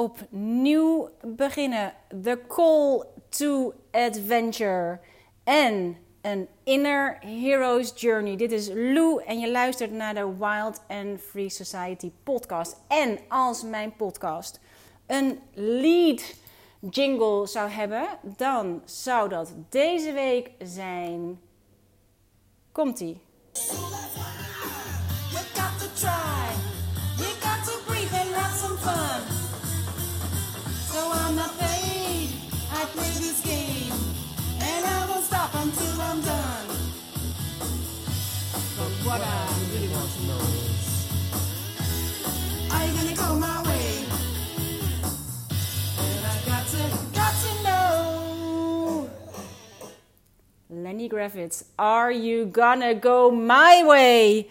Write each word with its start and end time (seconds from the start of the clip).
opnieuw 0.00 1.08
beginnen. 1.22 1.92
The 2.22 2.38
Call 2.48 3.04
to 3.28 3.72
Adventure. 3.90 5.00
En 5.44 5.96
een 6.20 6.48
Inner 6.64 7.18
Hero's 7.20 7.92
Journey. 7.96 8.36
Dit 8.36 8.52
is 8.52 8.68
Lou 8.68 9.22
en 9.24 9.38
je 9.38 9.50
luistert 9.50 9.92
naar 9.92 10.14
de 10.14 10.36
Wild 10.38 10.82
and 10.88 11.20
Free 11.20 11.48
Society 11.48 12.12
podcast. 12.22 12.76
En 12.88 13.18
als 13.28 13.62
mijn 13.62 13.96
podcast 13.96 14.60
een 15.06 15.40
lead 15.54 16.34
jingle 16.90 17.46
zou 17.46 17.70
hebben, 17.70 18.06
dan 18.36 18.82
zou 18.84 19.28
dat 19.28 19.54
deze 19.68 20.12
week 20.12 20.50
zijn. 20.58 21.40
Komt-ie. 22.72 23.20
Lenny 50.90 51.08
Gravitz, 51.08 51.64
are 51.78 52.10
you 52.10 52.46
gonna 52.46 52.94
go 52.94 53.30
my 53.30 53.84
way? 53.84 54.48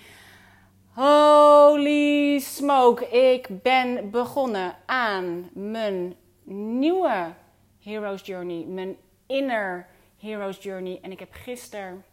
Holy 0.95 2.39
smoke, 2.39 3.09
ik 3.09 3.61
ben 3.63 4.09
begonnen 4.09 4.75
aan 4.85 5.49
mijn 5.53 6.15
nieuwe 6.79 7.33
Hero's 7.79 8.21
Journey, 8.25 8.65
mijn 8.65 8.97
inner 9.27 9.87
Hero's 10.17 10.57
Journey. 10.57 10.99
En 11.01 11.11
ik 11.11 11.19
heb 11.19 11.31
gisteren 11.31 12.03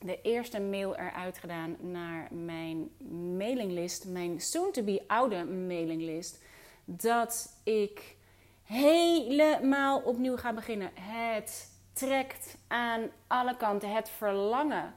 de 0.00 0.18
eerste 0.22 0.60
mail 0.60 0.96
eruit 0.96 1.38
gedaan 1.38 1.76
naar 1.80 2.28
mijn 2.30 2.90
mailinglist, 3.36 4.06
mijn 4.06 4.40
soon-to-be 4.40 5.02
oude 5.06 5.44
mailinglist, 5.44 6.42
dat 6.84 7.60
ik 7.64 8.16
helemaal 8.62 10.00
opnieuw 10.00 10.36
ga 10.36 10.52
beginnen. 10.52 10.90
Het 10.94 11.71
trekt 11.92 12.56
aan 12.68 13.10
alle 13.26 13.56
kanten 13.56 13.94
het 13.94 14.08
verlangen 14.08 14.94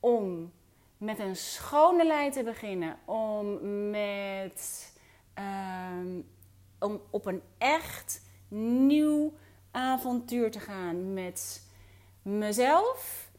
om 0.00 0.52
met 0.98 1.18
een 1.18 1.36
schone 1.36 2.06
lijn 2.06 2.32
te 2.32 2.42
beginnen, 2.42 2.96
om 3.04 3.60
met 3.90 4.92
ehm, 5.34 6.20
om 6.78 7.00
op 7.10 7.26
een 7.26 7.42
echt 7.58 8.22
nieuw 8.48 9.32
avontuur 9.70 10.50
te 10.50 10.60
gaan 10.60 11.12
met 11.12 11.68
mezelf 12.22 13.30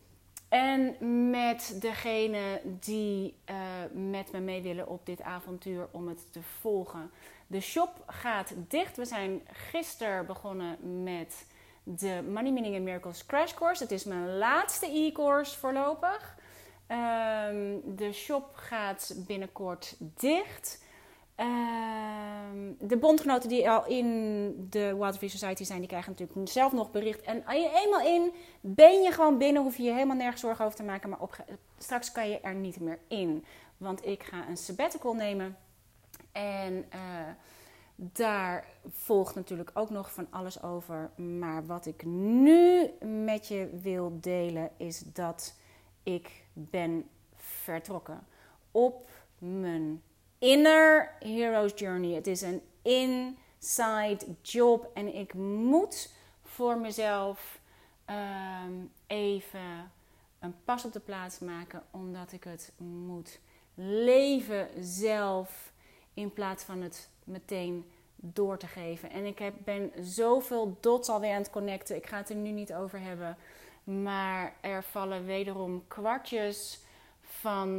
en 0.49 0.95
met 1.29 1.77
degene 1.81 2.61
die 2.79 3.35
eh, 3.45 3.55
met 3.93 4.31
me 4.31 4.39
mee 4.39 4.61
willen 4.61 4.87
op 4.87 5.05
dit 5.05 5.21
avontuur 5.21 5.87
om 5.91 6.07
het 6.07 6.31
te 6.31 6.41
volgen. 6.41 7.11
De 7.47 7.59
shop 7.59 8.03
gaat 8.07 8.53
dicht. 8.67 8.97
We 8.97 9.05
zijn 9.05 9.41
gisteren 9.51 10.25
begonnen 10.25 11.03
met 11.03 11.45
de 11.85 12.23
Money 12.33 12.51
Meaning 12.51 12.75
and 12.75 12.83
Miracles 12.83 13.25
Crash 13.25 13.53
Course. 13.53 13.83
Het 13.83 13.91
is 13.91 14.03
mijn 14.03 14.37
laatste 14.37 14.85
e-course 14.85 15.57
voorlopig. 15.57 16.35
Ehm, 16.87 17.77
de 17.85 18.11
shop 18.13 18.49
gaat 18.55 19.15
binnenkort 19.27 19.95
dicht. 19.99 20.83
Ehm, 21.35 22.71
de 22.79 22.97
bondgenoten 22.97 23.49
die 23.49 23.69
al 23.69 23.85
in 23.85 24.67
de 24.69 24.95
Waterfree 24.95 25.29
Society 25.29 25.63
zijn, 25.63 25.79
die 25.79 25.87
krijgen 25.87 26.11
natuurlijk 26.11 26.49
zelf 26.49 26.71
nog 26.71 26.91
bericht. 26.91 27.21
En 27.21 27.45
als 27.45 27.55
je 27.55 27.81
eenmaal 27.83 28.05
in, 28.05 28.33
ben 28.61 29.01
je 29.01 29.11
gewoon 29.11 29.37
binnen, 29.37 29.61
hoef 29.61 29.77
je 29.77 29.83
je 29.83 29.93
helemaal 29.93 30.15
nergens 30.15 30.41
zorgen 30.41 30.65
over 30.65 30.77
te 30.77 30.83
maken. 30.83 31.09
Maar 31.09 31.19
op, 31.19 31.45
straks 31.77 32.11
kan 32.11 32.29
je 32.29 32.39
er 32.39 32.55
niet 32.55 32.79
meer 32.79 32.99
in. 33.07 33.45
Want 33.77 34.05
ik 34.05 34.23
ga 34.23 34.47
een 34.47 34.57
sabbatical 34.57 35.13
nemen. 35.13 35.57
En 36.31 36.73
uh, 36.73 36.99
daar 37.95 38.67
volgt 38.87 39.35
natuurlijk 39.35 39.71
ook 39.73 39.89
nog 39.89 40.11
van 40.11 40.27
alles 40.29 40.63
over. 40.63 41.09
Maar 41.15 41.65
wat 41.65 41.85
ik 41.85 42.05
nu 42.05 42.89
met 43.23 43.47
je 43.47 43.69
wil 43.81 44.17
delen 44.21 44.69
is 44.77 44.99
dat 44.99 45.55
ik 46.03 46.43
ben 46.53 47.09
vertrokken 47.35 48.27
op 48.71 49.09
mijn 49.37 50.01
inner 50.39 51.15
hero's 51.19 51.71
journey. 51.75 52.15
Het 52.15 52.27
is 52.27 52.41
een 52.41 52.61
inside 52.81 54.25
job 54.41 54.91
en 54.93 55.15
ik 55.15 55.33
moet 55.33 56.13
voor 56.43 56.77
mezelf 56.77 57.59
um, 58.09 58.91
even 59.07 59.91
een 60.39 60.55
pas 60.63 60.85
op 60.85 60.93
de 60.93 60.99
plaats 60.99 61.39
maken, 61.39 61.83
omdat 61.91 62.31
ik 62.31 62.43
het 62.43 62.71
moet 62.77 63.39
leven 63.73 64.69
zelf 64.79 65.73
in 66.15 66.33
plaats 66.33 66.63
van 66.63 66.81
het 66.81 67.09
meteen 67.23 67.85
door 68.15 68.57
te 68.57 68.67
geven. 68.67 69.09
En 69.09 69.25
ik 69.25 69.39
heb, 69.39 69.53
ben 69.63 69.91
zoveel 70.01 70.77
dots 70.79 71.09
alweer 71.09 71.31
aan 71.31 71.41
het 71.41 71.49
connecten. 71.49 71.95
Ik 71.95 72.05
ga 72.05 72.17
het 72.17 72.29
er 72.29 72.35
nu 72.35 72.51
niet 72.51 72.73
over 72.73 72.99
hebben. 72.99 73.37
Maar 73.83 74.53
er 74.61 74.83
vallen 74.83 75.25
wederom 75.25 75.83
kwartjes 75.87 76.79
van 77.21 77.69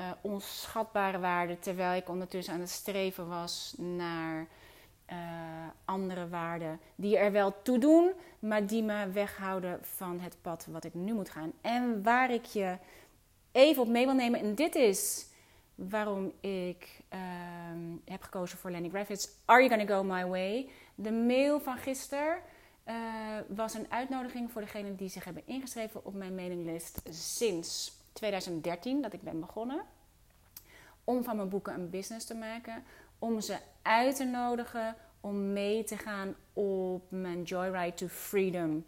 uh, 0.00 0.10
onschatbare 0.20 1.18
waarde. 1.18 1.58
Terwijl 1.58 1.96
ik 1.96 2.08
ondertussen 2.08 2.54
aan 2.54 2.60
het 2.60 2.70
streven 2.70 3.28
was 3.28 3.74
naar 3.78 4.46
uh, 5.10 5.16
andere 5.84 6.28
waarden. 6.28 6.80
Die 6.94 7.18
er 7.18 7.32
wel 7.32 7.62
toe 7.62 7.78
doen, 7.78 8.12
maar 8.38 8.66
die 8.66 8.82
me 8.82 9.10
weghouden 9.10 9.78
van 9.82 10.20
het 10.20 10.36
pad 10.42 10.66
wat 10.70 10.84
ik 10.84 10.94
nu 10.94 11.14
moet 11.14 11.30
gaan. 11.30 11.52
En 11.60 12.02
waar 12.02 12.30
ik 12.30 12.44
je 12.44 12.76
even 13.52 13.82
op 13.82 13.88
mee 13.88 14.04
wil 14.04 14.14
nemen. 14.14 14.40
En 14.40 14.54
dit 14.54 14.74
is 14.74 15.26
waarom 15.74 16.32
ik 16.40 17.00
uh, 17.14 17.20
heb 18.04 18.22
gekozen 18.22 18.58
voor 18.58 18.70
Lenny 18.70 18.88
Gravitz. 18.88 19.28
Are 19.44 19.62
you 19.62 19.68
gonna 19.68 19.96
go 19.96 20.04
my 20.04 20.26
way? 20.26 20.68
De 20.94 21.12
mail 21.12 21.60
van 21.60 21.76
gisteren 21.76 22.38
uh, 22.88 22.94
was 23.48 23.74
een 23.74 23.86
uitnodiging 23.90 24.50
voor 24.50 24.60
degenen 24.60 24.96
die 24.96 25.08
zich 25.08 25.24
hebben 25.24 25.46
ingeschreven 25.46 26.04
op 26.04 26.14
mijn 26.14 26.34
mailinglist 26.34 27.00
sinds 27.10 27.92
2013 28.12 29.02
dat 29.02 29.12
ik 29.12 29.22
ben 29.22 29.40
begonnen. 29.40 29.82
Om 31.04 31.24
van 31.24 31.36
mijn 31.36 31.48
boeken 31.48 31.74
een 31.74 31.90
business 31.90 32.26
te 32.26 32.34
maken. 32.34 32.84
Om 33.18 33.40
ze 33.40 33.58
uit 33.82 34.16
te 34.16 34.24
nodigen 34.24 34.96
om 35.20 35.52
mee 35.52 35.84
te 35.84 35.96
gaan 35.96 36.34
op 36.52 37.10
mijn 37.10 37.42
Joyride 37.42 37.94
to 37.94 38.06
Freedom 38.06 38.84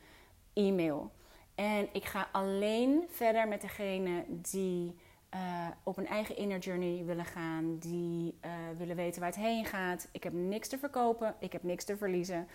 e-mail. 0.52 1.12
En 1.54 1.88
ik 1.92 2.04
ga 2.04 2.28
alleen 2.32 3.04
verder 3.08 3.48
met 3.48 3.60
degene 3.60 4.24
die 4.28 4.94
uh, 5.36 5.66
op 5.82 5.96
een 5.96 6.06
eigen 6.06 6.36
inner 6.36 6.58
journey 6.58 7.04
willen 7.04 7.24
gaan, 7.24 7.78
die 7.78 8.38
uh, 8.44 8.50
willen 8.78 8.96
weten 8.96 9.20
waar 9.20 9.30
het 9.30 9.38
heen 9.38 9.64
gaat. 9.64 10.08
Ik 10.12 10.22
heb 10.22 10.32
niks 10.32 10.68
te 10.68 10.78
verkopen, 10.78 11.34
ik 11.38 11.52
heb 11.52 11.62
niks 11.62 11.84
te 11.84 11.96
verliezen. 11.96 12.48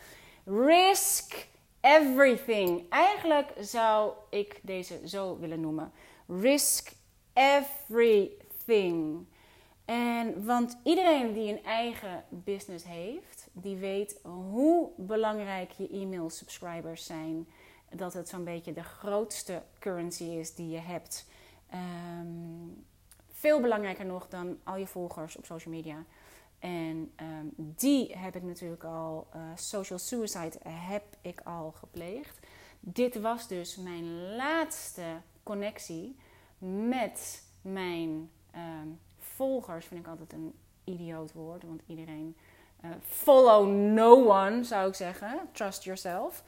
Risk 0.46 1.48
everything. 1.82 2.90
Eigenlijk 2.90 3.54
zou 3.60 4.14
ik 4.30 4.60
deze 4.62 5.08
zo 5.08 5.38
willen 5.40 5.62
noemen. 5.62 5.92
Risk 6.28 6.92
everything. 7.34 9.26
En 9.86 10.46
want 10.46 10.78
iedereen 10.84 11.34
die 11.34 11.52
een 11.52 11.64
eigen 11.64 12.24
business 12.30 12.86
heeft, 12.86 13.48
die 13.52 13.76
weet 13.76 14.20
hoe 14.24 14.90
belangrijk 14.98 15.72
je 15.72 15.90
e-mail 15.90 16.30
subscribers 16.30 17.06
zijn. 17.06 17.48
Dat 17.90 18.14
het 18.14 18.30
zo'n 18.30 18.44
beetje 18.44 18.74
de 18.74 18.84
grootste 18.84 19.62
currency 19.80 20.24
is 20.24 20.56
die 20.56 20.70
je 20.70 20.80
hebt. 20.80 21.28
Um, 21.74 22.86
veel 23.32 23.62
belangrijker 23.62 24.06
nog 24.06 24.28
dan 24.28 24.60
al 24.64 24.78
je 24.78 24.88
volgers 24.88 25.38
op 25.38 25.46
social 25.46 25.74
media. 25.74 26.04
En 26.60 27.12
um, 27.22 27.54
die 27.56 28.18
heb 28.18 28.36
ik 28.36 28.44
natuurlijk 28.44 28.84
al, 28.84 29.28
uh, 29.36 29.42
social 29.56 30.00
suicide 30.00 30.58
heb 30.70 31.04
ik 31.22 31.42
al 31.44 31.72
gepleegd. 31.72 32.40
Dit 32.80 33.20
was 33.20 33.48
dus 33.48 33.78
mijn 33.78 34.36
laatste 34.36 35.04
connectie 35.44 36.16
met 36.58 37.44
mijn 37.62 38.30
um, 38.56 39.00
volgers. 39.20 39.86
Vind 39.86 40.00
ik 40.00 40.08
altijd 40.08 40.34
een 40.34 40.54
idioot 40.84 41.34
woord, 41.34 41.64
want 41.64 41.82
iedereen. 41.86 42.36
Uh, 42.86 42.92
follow 43.02 43.68
no 43.68 44.30
one 44.30 44.64
zou 44.64 44.88
ik 44.88 44.96
zeggen. 44.96 45.40
Trust 45.52 45.84
yourself. 45.84 46.44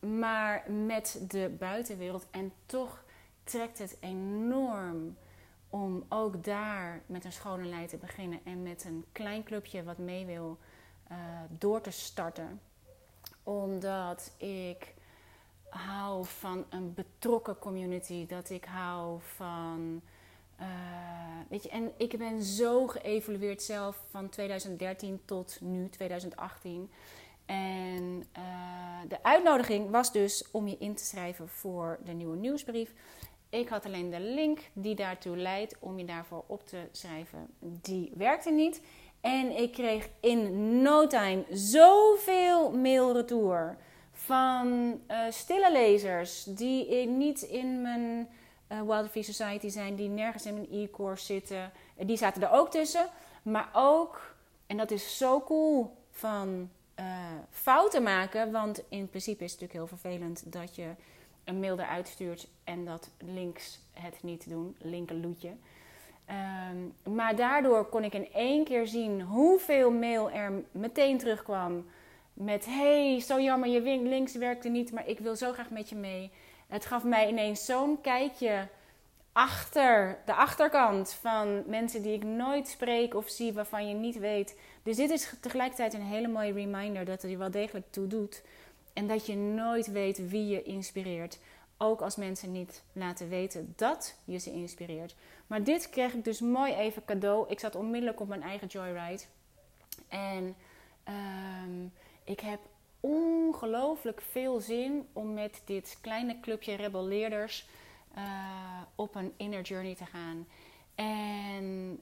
Maar 0.00 0.70
met 0.70 1.24
de 1.28 1.56
buitenwereld. 1.58 2.26
En 2.30 2.52
toch 2.66 3.04
trekt 3.48 3.78
het 3.78 3.96
enorm 4.00 5.16
om 5.70 6.04
ook 6.08 6.44
daar 6.44 7.02
met 7.06 7.24
een 7.24 7.32
schone 7.32 7.64
lijn 7.64 7.86
te 7.86 7.96
beginnen 7.96 8.40
en 8.44 8.62
met 8.62 8.84
een 8.84 9.04
klein 9.12 9.42
clubje 9.42 9.82
wat 9.82 9.98
mee 9.98 10.26
wil 10.26 10.58
uh, 11.10 11.16
door 11.48 11.80
te 11.80 11.90
starten. 11.90 12.60
Omdat 13.42 14.32
ik 14.36 14.94
hou 15.68 16.24
van 16.26 16.64
een 16.68 16.94
betrokken 16.94 17.58
community, 17.58 18.26
dat 18.26 18.50
ik 18.50 18.64
hou 18.64 19.20
van 19.36 20.02
weet 21.48 21.62
je, 21.62 21.68
en 21.68 21.92
ik 21.96 22.18
ben 22.18 22.42
zo 22.42 22.86
geëvolueerd 22.86 23.62
zelf 23.62 24.04
van 24.10 24.28
2013 24.28 25.20
tot 25.24 25.58
nu, 25.60 25.88
2018. 25.88 26.90
En 27.46 28.24
uh, 28.38 29.08
de 29.08 29.22
uitnodiging 29.22 29.90
was 29.90 30.12
dus 30.12 30.44
om 30.50 30.68
je 30.68 30.76
in 30.78 30.94
te 30.94 31.04
schrijven 31.04 31.48
voor 31.48 31.98
de 32.04 32.12
nieuwe 32.12 32.36
nieuwsbrief. 32.36 32.92
Ik 33.50 33.68
had 33.68 33.86
alleen 33.86 34.10
de 34.10 34.20
link 34.20 34.60
die 34.72 34.94
daartoe 34.94 35.36
leidt 35.36 35.76
om 35.78 35.98
je 35.98 36.04
daarvoor 36.04 36.44
op 36.46 36.66
te 36.66 36.88
schrijven. 36.92 37.50
Die 37.60 38.12
werkte 38.14 38.50
niet. 38.50 38.82
En 39.20 39.56
ik 39.56 39.72
kreeg 39.72 40.08
in 40.20 40.72
no 40.82 41.06
time 41.06 41.44
zoveel 41.50 42.70
mail 42.70 43.12
retour 43.12 43.76
van 44.12 44.66
uh, 45.10 45.24
stille 45.28 45.72
lezers 45.72 46.44
die 46.44 47.06
niet 47.06 47.42
in 47.42 47.82
mijn 47.82 48.28
uh, 48.68 48.82
Wild 48.82 49.10
Free 49.10 49.22
Society 49.22 49.68
zijn, 49.68 49.94
die 49.94 50.08
nergens 50.08 50.46
in 50.46 50.54
mijn 50.54 50.72
e-course 50.72 51.24
zitten. 51.24 51.72
Die 51.96 52.16
zaten 52.16 52.42
er 52.42 52.50
ook 52.50 52.70
tussen. 52.70 53.08
Maar 53.42 53.68
ook, 53.72 54.34
en 54.66 54.76
dat 54.76 54.90
is 54.90 55.16
zo 55.16 55.40
cool, 55.40 55.96
van 56.10 56.70
fouten 57.50 58.02
maken. 58.02 58.52
Want 58.52 58.82
in 58.88 59.08
principe 59.08 59.44
is 59.44 59.52
het 59.52 59.60
natuurlijk 59.60 59.90
heel 59.90 59.98
vervelend 59.98 60.52
dat 60.52 60.76
je 60.76 60.94
een 61.48 61.60
mail 61.60 61.78
eruit 61.78 62.08
stuurt 62.08 62.48
en 62.64 62.84
dat 62.84 63.10
links 63.18 63.80
het 63.92 64.22
niet 64.22 64.48
doen, 64.48 64.76
linkerloetje. 64.78 65.52
Um, 66.70 67.14
maar 67.14 67.36
daardoor 67.36 67.84
kon 67.84 68.04
ik 68.04 68.14
in 68.14 68.32
één 68.32 68.64
keer 68.64 68.86
zien 68.86 69.22
hoeveel 69.22 69.90
mail 69.90 70.30
er 70.30 70.52
meteen 70.72 71.18
terugkwam. 71.18 71.86
Met 72.32 72.64
hey, 72.64 73.20
zo 73.20 73.40
jammer, 73.40 73.68
je 73.68 73.80
links 74.02 74.34
werkte 74.34 74.68
niet, 74.68 74.92
maar 74.92 75.08
ik 75.08 75.18
wil 75.18 75.36
zo 75.36 75.52
graag 75.52 75.70
met 75.70 75.88
je 75.88 75.96
mee. 75.96 76.30
Het 76.66 76.86
gaf 76.86 77.04
mij 77.04 77.28
ineens 77.28 77.64
zo'n 77.64 78.00
kijkje 78.00 78.68
achter 79.32 80.18
de 80.24 80.34
achterkant 80.34 81.12
van 81.12 81.62
mensen 81.66 82.02
die 82.02 82.12
ik 82.12 82.24
nooit 82.24 82.68
spreek 82.68 83.14
of 83.14 83.28
zie, 83.28 83.52
waarvan 83.52 83.88
je 83.88 83.94
niet 83.94 84.18
weet. 84.18 84.58
Dus 84.82 84.96
dit 84.96 85.10
is 85.10 85.34
tegelijkertijd 85.40 85.94
een 85.94 86.02
hele 86.02 86.28
mooie 86.28 86.52
reminder 86.52 87.04
dat 87.04 87.22
het 87.22 87.30
je 87.30 87.36
wel 87.36 87.50
degelijk 87.50 87.86
toe 87.90 88.06
doet. 88.06 88.42
En 88.98 89.06
dat 89.06 89.26
je 89.26 89.36
nooit 89.36 89.86
weet 89.86 90.28
wie 90.28 90.46
je 90.46 90.62
inspireert. 90.62 91.38
Ook 91.76 92.00
als 92.00 92.16
mensen 92.16 92.52
niet 92.52 92.82
laten 92.92 93.28
weten 93.28 93.72
dat 93.76 94.18
je 94.24 94.38
ze 94.38 94.52
inspireert. 94.52 95.14
Maar 95.46 95.64
dit 95.64 95.90
kreeg 95.90 96.12
ik 96.12 96.24
dus 96.24 96.40
mooi 96.40 96.74
even 96.74 97.04
cadeau. 97.04 97.50
Ik 97.50 97.60
zat 97.60 97.74
onmiddellijk 97.74 98.20
op 98.20 98.28
mijn 98.28 98.42
eigen 98.42 98.66
joyride. 98.66 99.22
En 100.08 100.56
ehm, 101.04 101.86
ik 102.24 102.40
heb 102.40 102.60
ongelooflijk 103.00 104.20
veel 104.20 104.60
zin 104.60 105.08
om 105.12 105.34
met 105.34 105.62
dit 105.64 105.98
kleine 106.00 106.40
clubje 106.40 106.74
rebelleerders 106.74 107.68
uh, 108.16 108.22
op 108.94 109.14
een 109.14 109.32
inner 109.36 109.62
journey 109.62 109.94
te 109.94 110.06
gaan. 110.06 110.46
En 110.94 112.00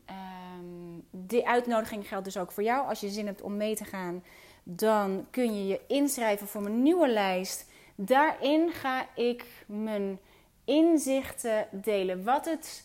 um, 0.60 1.04
die 1.10 1.48
uitnodiging 1.48 2.08
geldt 2.08 2.24
dus 2.24 2.36
ook 2.36 2.52
voor 2.52 2.62
jou. 2.62 2.88
Als 2.88 3.00
je 3.00 3.08
zin 3.08 3.26
hebt 3.26 3.42
om 3.42 3.56
mee 3.56 3.76
te 3.76 3.84
gaan, 3.84 4.22
dan 4.68 5.26
kun 5.30 5.54
je 5.54 5.66
je 5.66 5.80
inschrijven 5.86 6.46
voor 6.46 6.62
mijn 6.62 6.82
nieuwe 6.82 7.08
lijst. 7.08 7.66
Daarin 7.94 8.72
ga 8.72 9.06
ik 9.14 9.44
mijn 9.66 10.18
inzichten 10.64 11.68
delen. 11.70 12.24
Wat, 12.24 12.44
het, 12.44 12.84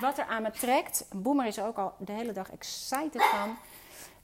wat 0.00 0.18
er 0.18 0.26
aan 0.26 0.42
me 0.42 0.50
trekt. 0.50 1.06
Boomer 1.12 1.46
is 1.46 1.56
er 1.56 1.66
ook 1.66 1.78
al 1.78 1.94
de 1.98 2.12
hele 2.12 2.32
dag 2.32 2.50
excited 2.50 3.22
van. 3.22 3.56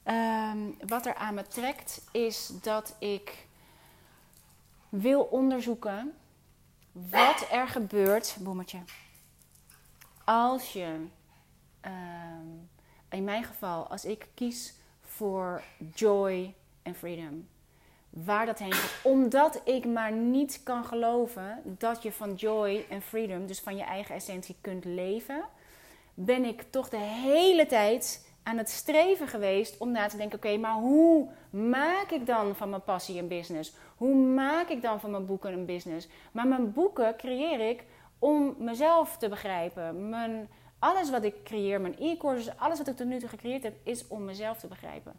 Um, 0.05 0.77
wat 0.87 1.07
er 1.07 1.15
aan 1.15 1.35
me 1.35 1.47
trekt 1.47 2.03
is 2.13 2.51
dat 2.63 2.97
ik 2.99 3.47
wil 4.89 5.23
onderzoeken 5.23 6.15
wat 6.93 7.47
er 7.51 7.69
gebeurt, 7.69 8.37
boemertje, 8.41 8.79
als 10.25 10.73
je, 10.73 11.07
ehm, 11.81 12.47
in 13.09 13.25
mijn 13.25 13.45
geval, 13.45 13.87
als 13.87 14.05
ik 14.05 14.29
kies 14.35 14.75
voor 15.01 15.63
joy 15.95 16.55
en 16.83 16.95
freedom, 16.95 17.49
waar 18.11 18.47
dat 18.47 18.59
heen 18.59 18.73
gaat. 18.73 19.03
Omdat 19.03 19.61
ik 19.65 19.85
maar 19.85 20.13
niet 20.13 20.61
kan 20.63 20.85
geloven 20.85 21.63
dat 21.65 22.03
je 22.03 22.13
van 22.13 22.35
joy 22.35 22.85
en 22.89 23.03
freedom, 23.03 23.47
dus 23.47 23.61
van 23.61 23.77
je 23.77 23.83
eigen 23.83 24.15
essentie, 24.15 24.57
kunt 24.61 24.85
leven, 24.85 25.45
ben 26.15 26.45
ik 26.45 26.63
toch 26.71 26.89
de 26.89 26.97
hele 26.97 27.67
tijd 27.67 28.29
aan 28.43 28.59
het 28.59 28.69
streven 28.69 29.29
geweest 29.29 29.79
om 29.79 29.91
na 29.91 30.07
te 30.07 30.17
denken: 30.17 30.39
oké, 30.39 30.57
maar 30.57 30.75
hoe 30.75 31.29
maak 31.51 32.11
ik 32.11 32.27
dan 32.27 32.57
van 32.57 32.71
mijn 32.71 32.85
passie 32.85 33.19
een 33.19 33.29
business? 33.29 33.75
Hoe 33.97 34.15
maak 34.15 34.69
ik 34.69 34.83
dan 34.83 35.01
van 35.01 35.11
mijn 35.11 35.27
boeken 35.27 35.53
een 35.53 35.67
business? 35.67 36.09
Maar 36.33 36.47
mijn 36.47 36.73
boeken 36.73 37.17
creëer 37.17 37.69
ik 37.69 37.85
om 38.19 38.55
mezelf 38.59 39.17
te 39.17 39.29
begrijpen. 39.29 40.09
Mijn, 40.09 40.49
alles 40.79 41.11
wat 41.11 41.25
ik 41.25 41.35
creëer, 41.45 41.81
mijn 41.81 41.99
e-courses, 41.99 42.57
alles 42.57 42.79
wat 42.79 42.89
ik 42.89 42.97
tot 42.97 43.07
nu 43.07 43.19
toe 43.19 43.29
gecreëerd 43.29 43.63
heb, 43.63 43.75
is 43.83 44.09
om 44.09 44.25
mezelf 44.25 44.59
te 44.59 44.67
begrijpen. 44.67 45.13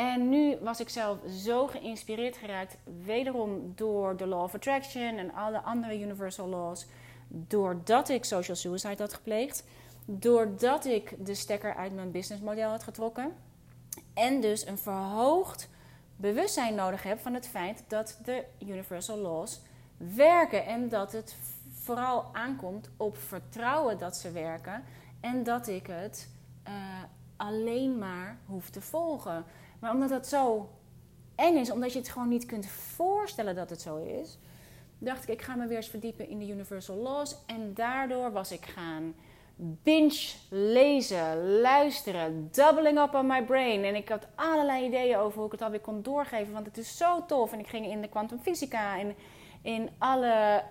En 0.00 0.28
nu 0.28 0.56
was 0.60 0.80
ik 0.80 0.88
zelf 0.88 1.18
zo 1.28 1.66
geïnspireerd 1.66 2.36
geraakt, 2.36 2.76
wederom 3.04 3.72
door 3.74 4.16
de 4.16 4.26
Law 4.26 4.42
of 4.42 4.54
Attraction 4.54 5.18
en 5.18 5.34
alle 5.34 5.60
andere 5.60 6.00
Universal 6.00 6.48
Laws, 6.48 6.86
doordat 7.28 8.08
ik 8.08 8.24
social 8.24 8.56
suicide 8.56 9.02
had 9.02 9.14
gepleegd 9.14 9.64
doordat 10.04 10.84
ik 10.84 11.26
de 11.26 11.34
stekker 11.34 11.74
uit 11.74 11.94
mijn 11.94 12.10
businessmodel 12.10 12.70
had 12.70 12.82
getrokken. 12.82 13.32
En 14.14 14.40
dus 14.40 14.66
een 14.66 14.78
verhoogd 14.78 15.68
bewustzijn 16.16 16.74
nodig 16.74 17.02
heb 17.02 17.20
van 17.20 17.34
het 17.34 17.48
feit 17.48 17.84
dat 17.88 18.18
de 18.24 18.44
universal 18.58 19.16
laws 19.16 19.60
werken. 19.96 20.66
En 20.66 20.88
dat 20.88 21.12
het 21.12 21.36
vooral 21.72 22.24
aankomt 22.32 22.90
op 22.96 23.18
vertrouwen 23.18 23.98
dat 23.98 24.16
ze 24.16 24.30
werken. 24.30 24.84
En 25.20 25.42
dat 25.42 25.68
ik 25.68 25.86
het 25.86 26.28
uh, 26.68 26.72
alleen 27.36 27.98
maar 27.98 28.38
hoef 28.46 28.70
te 28.70 28.80
volgen. 28.80 29.44
Maar 29.80 29.92
omdat 29.92 30.08
dat 30.08 30.26
zo 30.26 30.70
eng 31.34 31.56
is, 31.56 31.70
omdat 31.70 31.92
je 31.92 31.98
het 31.98 32.08
gewoon 32.08 32.28
niet 32.28 32.46
kunt 32.46 32.66
voorstellen 32.66 33.54
dat 33.54 33.70
het 33.70 33.80
zo 33.80 33.96
is, 33.96 34.38
dacht 34.98 35.22
ik, 35.22 35.28
ik 35.28 35.42
ga 35.42 35.54
me 35.54 35.66
weer 35.66 35.76
eens 35.76 35.88
verdiepen 35.88 36.28
in 36.28 36.38
de 36.38 36.48
universal 36.48 36.96
laws. 36.96 37.36
En 37.46 37.74
daardoor 37.74 38.32
was 38.32 38.52
ik 38.52 38.66
gaan 38.66 39.14
binge 39.82 40.32
lezen, 40.50 41.60
luisteren, 41.60 42.48
doubling 42.52 42.98
up 42.98 43.14
on 43.14 43.26
my 43.26 43.42
brain. 43.44 43.84
En 43.84 43.94
ik 43.94 44.08
had 44.08 44.26
allerlei 44.34 44.84
ideeën 44.84 45.16
over 45.16 45.36
hoe 45.36 45.46
ik 45.46 45.52
het 45.52 45.62
alweer 45.62 45.80
kon 45.80 46.02
doorgeven, 46.02 46.52
want 46.52 46.66
het 46.66 46.78
is 46.78 46.96
zo 46.96 47.24
tof. 47.26 47.52
En 47.52 47.58
ik 47.58 47.66
ging 47.66 47.86
in 47.86 48.00
de 48.00 48.08
kwantumfysica 48.08 48.98
en 48.98 49.14
in 49.62 49.90
alle 49.98 50.62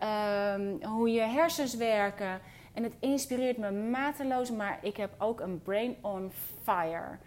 um, 0.55 0.83
hoe 0.83 1.11
je 1.11 1.21
hersens 1.21 1.75
werken. 1.75 2.41
En 2.73 2.83
het 2.83 2.93
inspireert 2.99 3.57
me 3.57 3.71
mateloos, 3.71 4.51
maar 4.51 4.79
ik 4.81 4.97
heb 4.97 5.11
ook 5.17 5.39
een 5.39 5.61
brain 5.61 5.95
on 6.01 6.31
fire. 6.63 7.17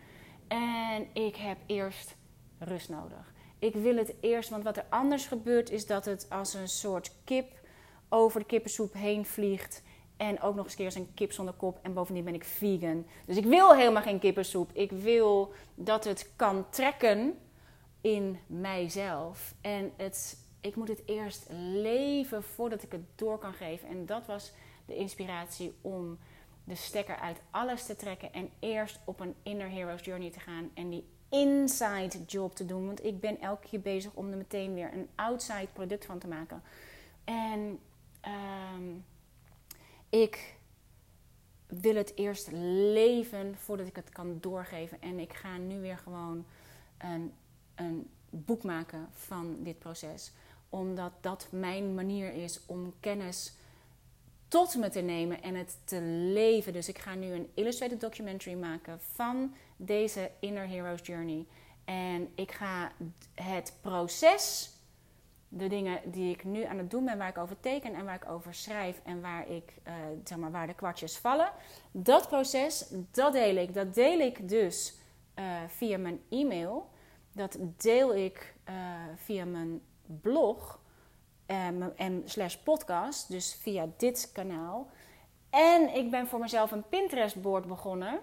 En 0.53 1.07
ik 1.13 1.37
heb 1.37 1.59
eerst 1.67 2.17
rust 2.59 2.89
nodig. 2.89 3.33
Ik 3.59 3.75
wil 3.75 3.97
het 3.97 4.15
eerst, 4.21 4.51
want 4.51 4.65
wat 4.65 4.77
er 4.77 4.85
anders 4.89 5.27
gebeurt 5.27 5.71
is 5.71 5.87
dat 5.87 6.05
het 6.05 6.27
als 6.31 6.55
een 6.55 6.69
soort 6.69 7.13
kip 7.25 7.61
over 8.09 8.41
de 8.41 8.47
kippensoep 8.47 8.93
heen 8.93 9.27
vliegt 9.27 9.83
en 10.17 10.41
ook 10.41 10.55
nog 10.55 10.65
eens 10.65 10.75
keer 10.75 10.97
een 10.97 11.15
kip 11.15 11.33
zonder 11.33 11.55
kop. 11.55 11.79
En 11.83 11.93
bovendien 11.93 12.25
ben 12.25 12.35
ik 12.35 12.45
vegan. 12.45 13.07
Dus 13.27 13.37
ik 13.37 13.45
wil 13.45 13.75
helemaal 13.75 14.03
geen 14.03 14.19
kippensoep. 14.19 14.71
Ik 14.73 14.91
wil 14.91 15.53
dat 15.75 16.05
het 16.05 16.33
kan 16.37 16.71
trekken 16.71 17.39
in 18.01 18.39
mijzelf. 18.47 19.55
En 19.61 19.93
ik 20.61 20.77
moet 20.77 20.89
het 20.89 21.03
eerst 21.07 21.47
leven 21.73 22.43
voordat 22.43 22.83
ik 22.83 22.93
het 22.93 23.05
door 23.15 23.39
kan 23.39 23.53
geven. 23.53 23.89
En 23.89 24.07
dat 24.07 24.27
was 24.27 24.53
de 24.87 24.95
inspiratie 24.97 25.75
om 25.81 26.19
de 26.65 26.75
stekker 26.75 27.17
uit 27.17 27.41
alles 27.51 27.87
te 27.87 27.97
trekken. 27.97 28.33
En 28.33 28.51
eerst 28.59 28.99
op 29.05 29.21
een 29.21 29.35
inner 29.43 29.69
hero's 29.69 30.05
journey 30.05 30.31
te 30.31 30.41
gaan. 30.41 30.71
En 30.75 30.91
die 30.91 31.05
inside 31.29 32.25
job 32.27 32.55
te 32.55 32.67
doen. 32.67 32.87
Want 32.87 33.05
ik 33.05 33.21
ben 33.21 33.41
elke 33.41 33.69
keer 33.69 33.81
bezig 33.81 34.13
om 34.15 34.31
er 34.31 34.37
meteen 34.37 34.75
weer 34.75 34.93
een 34.93 35.09
outside 35.15 35.69
product 35.73 36.05
van 36.05 36.19
te 36.19 36.29
maken. 36.29 36.63
En... 37.25 37.79
Um, 38.75 39.05
ik 40.13 40.55
wil 41.67 41.95
het 41.95 42.13
eerst 42.17 42.49
leven 42.93 43.57
voordat 43.57 43.87
ik 43.87 43.97
het 43.97 44.09
kan 44.09 44.39
doorgeven. 44.41 45.01
En 45.01 45.19
ik 45.19 45.33
ga 45.33 45.57
nu 45.57 45.81
weer 45.81 45.99
gewoon 45.99 46.45
een, 46.99 47.33
een 47.75 48.11
boek 48.31 48.63
maken 48.63 49.09
van 49.11 49.57
dit 49.63 49.79
proces. 49.79 50.33
Omdat 50.69 51.13
dat 51.21 51.49
mijn 51.51 51.95
manier 51.95 52.33
is 52.33 52.67
om 52.67 52.93
kennis 53.01 53.53
tot 54.53 54.77
me 54.77 54.89
te 54.89 55.01
nemen 55.01 55.43
en 55.43 55.55
het 55.55 55.79
te 55.85 56.01
leven. 56.33 56.73
Dus 56.73 56.89
ik 56.89 56.99
ga 56.99 57.15
nu 57.15 57.33
een 57.33 57.51
illustrated 57.55 58.01
documentary 58.01 58.57
maken 58.57 59.01
van 59.01 59.55
deze 59.77 60.31
Inner 60.41 60.69
Heroes 60.69 61.01
Journey. 61.03 61.47
En 61.85 62.29
ik 62.35 62.53
ga 62.53 62.93
het 63.35 63.77
proces 63.81 64.71
de 65.49 65.67
dingen 65.67 66.01
die 66.05 66.31
ik 66.31 66.45
nu 66.45 66.65
aan 66.65 66.79
het 66.79 66.91
doen 66.91 67.05
ben, 67.05 67.19
waar 67.19 67.29
ik 67.29 67.39
over 67.39 67.61
teken 67.61 67.95
en 67.95 68.05
waar 68.05 68.15
ik 68.15 68.31
over 68.31 68.55
schrijf 68.55 69.01
en 69.05 69.21
waar, 69.21 69.49
ik, 69.49 69.73
uh, 69.87 69.95
zeg 70.25 70.39
maar, 70.39 70.51
waar 70.51 70.67
de 70.67 70.75
kwartjes 70.75 71.17
vallen. 71.17 71.51
Dat 71.93 72.29
proces, 72.29 72.87
dat 73.11 73.33
deel 73.33 73.57
ik. 73.57 73.75
Dat 73.75 73.95
deel 73.95 74.19
ik 74.19 74.49
dus 74.49 74.95
uh, 75.39 75.45
via 75.69 75.99
mijn 75.99 76.21
e-mail. 76.29 76.91
Dat 77.33 77.59
deel 77.77 78.15
ik 78.15 78.55
uh, 78.69 78.75
via 79.17 79.45
mijn 79.45 79.81
blog 80.21 80.81
en 81.47 82.23
slash 82.25 82.57
podcast, 82.57 83.31
dus 83.31 83.55
via 83.55 83.87
dit 83.97 84.31
kanaal. 84.33 84.91
En 85.51 85.95
ik 85.95 86.11
ben 86.11 86.27
voor 86.27 86.39
mezelf 86.39 86.71
een 86.71 86.89
Pinterest-board 86.89 87.67
begonnen 87.67 88.21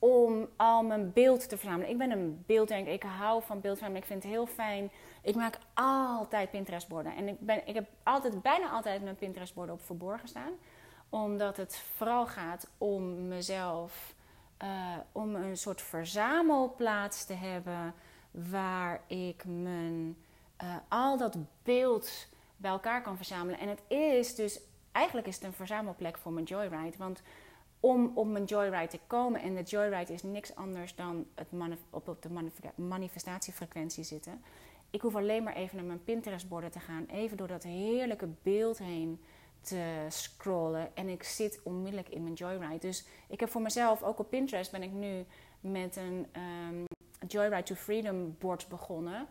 om 0.00 0.48
al 0.56 0.82
mijn 0.82 1.12
beeld 1.12 1.48
te 1.48 1.56
verzamelen. 1.56 1.90
Ik 1.90 1.98
ben 1.98 2.10
een 2.10 2.44
beelddenker. 2.46 2.92
Ik 2.92 3.02
hou 3.02 3.42
van 3.42 3.60
beeldverzamelen. 3.60 4.02
Ik 4.02 4.08
vind 4.08 4.22
het 4.22 4.32
heel 4.32 4.46
fijn. 4.46 4.90
Ik 5.22 5.34
maak 5.34 5.58
altijd 5.74 6.50
Pinterest-borden. 6.50 7.16
En 7.16 7.28
ik, 7.28 7.40
ben, 7.40 7.66
ik 7.66 7.74
heb 7.74 7.88
altijd, 8.02 8.42
bijna 8.42 8.70
altijd 8.70 9.02
mijn 9.02 9.16
Pinterest-borden 9.16 9.74
op 9.74 9.84
verborgen 9.84 10.28
staan. 10.28 10.52
Omdat 11.08 11.56
het 11.56 11.82
vooral 11.96 12.26
gaat 12.26 12.68
om 12.78 13.28
mezelf... 13.28 14.14
Uh, 14.62 14.96
om 15.12 15.34
een 15.34 15.56
soort 15.56 15.82
verzamelplaats 15.82 17.24
te 17.24 17.32
hebben... 17.32 17.94
waar 18.30 19.00
ik 19.06 19.44
mijn, 19.46 20.16
uh, 20.62 20.76
al 20.88 21.16
dat 21.18 21.36
beeld 21.62 22.28
bij 22.56 22.70
elkaar 22.70 23.02
kan 23.02 23.16
verzamelen. 23.16 23.60
En 23.60 23.68
het 23.68 23.82
is 23.88 24.34
dus... 24.34 24.60
Eigenlijk 24.92 25.26
is 25.26 25.34
het 25.34 25.44
een 25.44 25.52
verzamelplek 25.52 26.18
voor 26.18 26.32
mijn 26.32 26.44
Joyride. 26.44 26.96
Want 26.96 27.22
om 27.80 28.10
op 28.14 28.26
mijn 28.26 28.44
joyride 28.44 28.86
te 28.86 29.00
komen. 29.06 29.40
En 29.40 29.54
de 29.54 29.62
joyride 29.62 30.12
is 30.12 30.22
niks 30.22 30.54
anders 30.54 30.94
dan 30.94 31.26
het 31.34 31.48
op, 31.90 32.08
op 32.08 32.22
de 32.22 32.50
manifestatiefrequentie 32.74 34.04
zitten. 34.04 34.42
Ik 34.90 35.00
hoef 35.00 35.16
alleen 35.16 35.42
maar 35.42 35.54
even 35.54 35.76
naar 35.76 35.84
mijn 35.84 36.04
Pinterest-borden 36.04 36.70
te 36.70 36.80
gaan. 36.80 37.06
Even 37.06 37.36
door 37.36 37.48
dat 37.48 37.62
heerlijke 37.62 38.28
beeld 38.42 38.78
heen 38.78 39.20
te 39.60 40.06
scrollen. 40.08 40.96
En 40.96 41.08
ik 41.08 41.22
zit 41.22 41.60
onmiddellijk 41.62 42.08
in 42.08 42.22
mijn 42.22 42.34
joyride. 42.34 42.78
Dus 42.78 43.06
ik 43.28 43.40
heb 43.40 43.48
voor 43.48 43.62
mezelf, 43.62 44.02
ook 44.02 44.18
op 44.18 44.30
Pinterest, 44.30 44.70
ben 44.70 44.82
ik 44.82 44.92
nu 44.92 45.24
met 45.60 45.96
een 45.96 46.26
um, 46.68 46.84
Joyride 47.28 47.62
to 47.62 47.74
Freedom 47.74 48.36
bord 48.38 48.68
begonnen. 48.68 49.26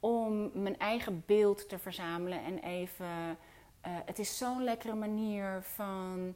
Om 0.00 0.50
mijn 0.54 0.78
eigen 0.78 1.22
beeld 1.26 1.68
te 1.68 1.78
verzamelen. 1.78 2.44
En 2.44 2.58
even. 2.58 3.38
Uh, 3.86 3.92
het 4.04 4.18
is 4.18 4.38
zo'n 4.38 4.64
lekkere 4.64 4.94
manier 4.94 5.62
van 5.62 6.34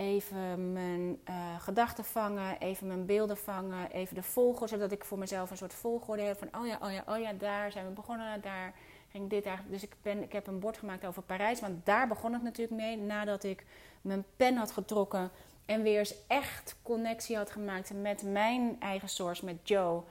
even 0.00 0.72
mijn 0.72 1.20
uh, 1.28 1.60
gedachten 1.60 2.04
vangen, 2.04 2.58
even 2.58 2.86
mijn 2.86 3.06
beelden 3.06 3.36
vangen, 3.36 3.90
even 3.90 4.14
de 4.14 4.22
volgorde, 4.22 4.74
zodat 4.74 4.92
ik 4.92 5.04
voor 5.04 5.18
mezelf 5.18 5.50
een 5.50 5.56
soort 5.56 5.74
volgorde 5.74 6.22
heb 6.22 6.38
van 6.38 6.60
oh 6.60 6.66
ja, 6.66 6.78
oh 6.82 6.92
ja, 6.92 7.02
oh 7.06 7.18
ja, 7.18 7.32
daar 7.32 7.72
zijn 7.72 7.86
we 7.86 7.92
begonnen, 7.92 8.40
daar 8.40 8.74
ging 9.10 9.30
dit 9.30 9.44
eigenlijk. 9.44 9.80
Dus 9.80 9.90
ik, 9.90 9.96
ben, 10.02 10.22
ik 10.22 10.32
heb 10.32 10.46
een 10.46 10.58
bord 10.58 10.78
gemaakt 10.78 11.06
over 11.06 11.22
Parijs, 11.22 11.60
want 11.60 11.86
daar 11.86 12.08
begon 12.08 12.32
het 12.32 12.42
natuurlijk 12.42 12.80
mee, 12.80 12.96
nadat 12.96 13.44
ik 13.44 13.64
mijn 14.00 14.24
pen 14.36 14.56
had 14.56 14.70
getrokken 14.70 15.30
en 15.66 15.82
weer 15.82 15.98
eens 15.98 16.26
echt 16.26 16.76
connectie 16.82 17.36
had 17.36 17.50
gemaakt 17.50 17.92
met 17.94 18.22
mijn 18.22 18.76
eigen 18.78 19.08
source, 19.08 19.44
met 19.44 19.68
Joe. 19.68 20.02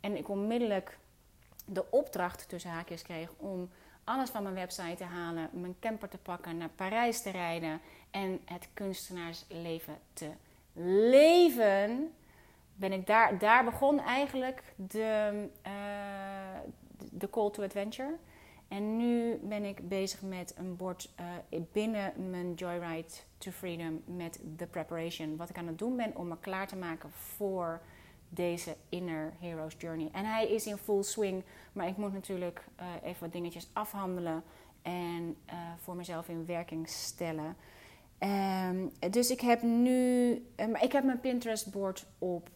En 0.00 0.16
ik 0.16 0.28
onmiddellijk 0.28 0.98
de 1.64 1.90
opdracht 1.90 2.48
tussen 2.48 2.70
haakjes 2.70 3.02
kreeg 3.02 3.30
om 3.36 3.70
alles 4.04 4.30
van 4.30 4.42
mijn 4.42 4.54
website 4.54 4.94
te 4.96 5.04
halen, 5.04 5.48
mijn 5.52 5.76
camper 5.80 6.08
te 6.08 6.18
pakken, 6.18 6.56
naar 6.56 6.68
Parijs 6.68 7.22
te 7.22 7.30
rijden 7.30 7.80
en 8.10 8.40
het 8.44 8.68
kunstenaarsleven 8.74 9.98
te 10.12 10.30
leven, 11.12 12.14
ben 12.74 12.92
ik 12.92 13.06
daar, 13.06 13.38
daar 13.38 13.64
begon 13.64 14.00
eigenlijk 14.00 14.62
de, 14.76 15.48
uh, 15.66 15.72
de 17.10 17.30
call 17.30 17.50
to 17.50 17.62
adventure. 17.62 18.16
En 18.68 18.96
nu 18.96 19.38
ben 19.42 19.64
ik 19.64 19.88
bezig 19.88 20.22
met 20.22 20.54
een 20.56 20.76
bord 20.76 21.10
uh, 21.20 21.60
binnen 21.72 22.30
mijn 22.30 22.54
Joyride 22.54 23.08
to 23.38 23.50
Freedom 23.50 24.02
met 24.04 24.40
de 24.56 24.66
preparation. 24.66 25.36
Wat 25.36 25.50
ik 25.50 25.58
aan 25.58 25.66
het 25.66 25.78
doen 25.78 25.96
ben 25.96 26.16
om 26.16 26.28
me 26.28 26.38
klaar 26.40 26.66
te 26.66 26.76
maken 26.76 27.10
voor 27.10 27.80
deze 28.28 28.76
Inner 28.88 29.32
Heroes 29.40 29.74
Journey. 29.78 30.08
En 30.12 30.24
hij 30.24 30.48
is 30.48 30.66
in 30.66 30.76
full 30.76 31.02
swing, 31.02 31.44
maar 31.72 31.88
ik 31.88 31.96
moet 31.96 32.12
natuurlijk 32.12 32.64
uh, 32.80 32.86
even 33.02 33.20
wat 33.20 33.32
dingetjes 33.32 33.68
afhandelen 33.72 34.42
en 34.82 35.36
uh, 35.46 35.54
voor 35.76 35.96
mezelf 35.96 36.28
in 36.28 36.46
werking 36.46 36.88
stellen. 36.88 37.56
Um, 38.18 38.92
dus 39.10 39.30
ik 39.30 39.40
heb 39.40 39.62
nu, 39.62 40.30
um, 40.56 40.76
ik 40.76 40.92
heb 40.92 41.04
mijn 41.04 41.20
Pinterest 41.20 41.72
board 41.72 42.06
op 42.18 42.50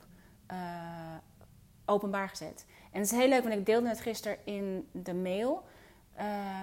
openbaar 1.84 2.28
gezet. 2.28 2.66
En 2.92 3.00
het 3.00 3.12
is 3.12 3.18
heel 3.18 3.28
leuk, 3.28 3.42
want 3.42 3.54
ik 3.54 3.66
deelde 3.66 3.88
het 3.88 4.00
gisteren 4.00 4.38
in 4.44 4.88
de 4.92 5.14
mail. 5.14 5.64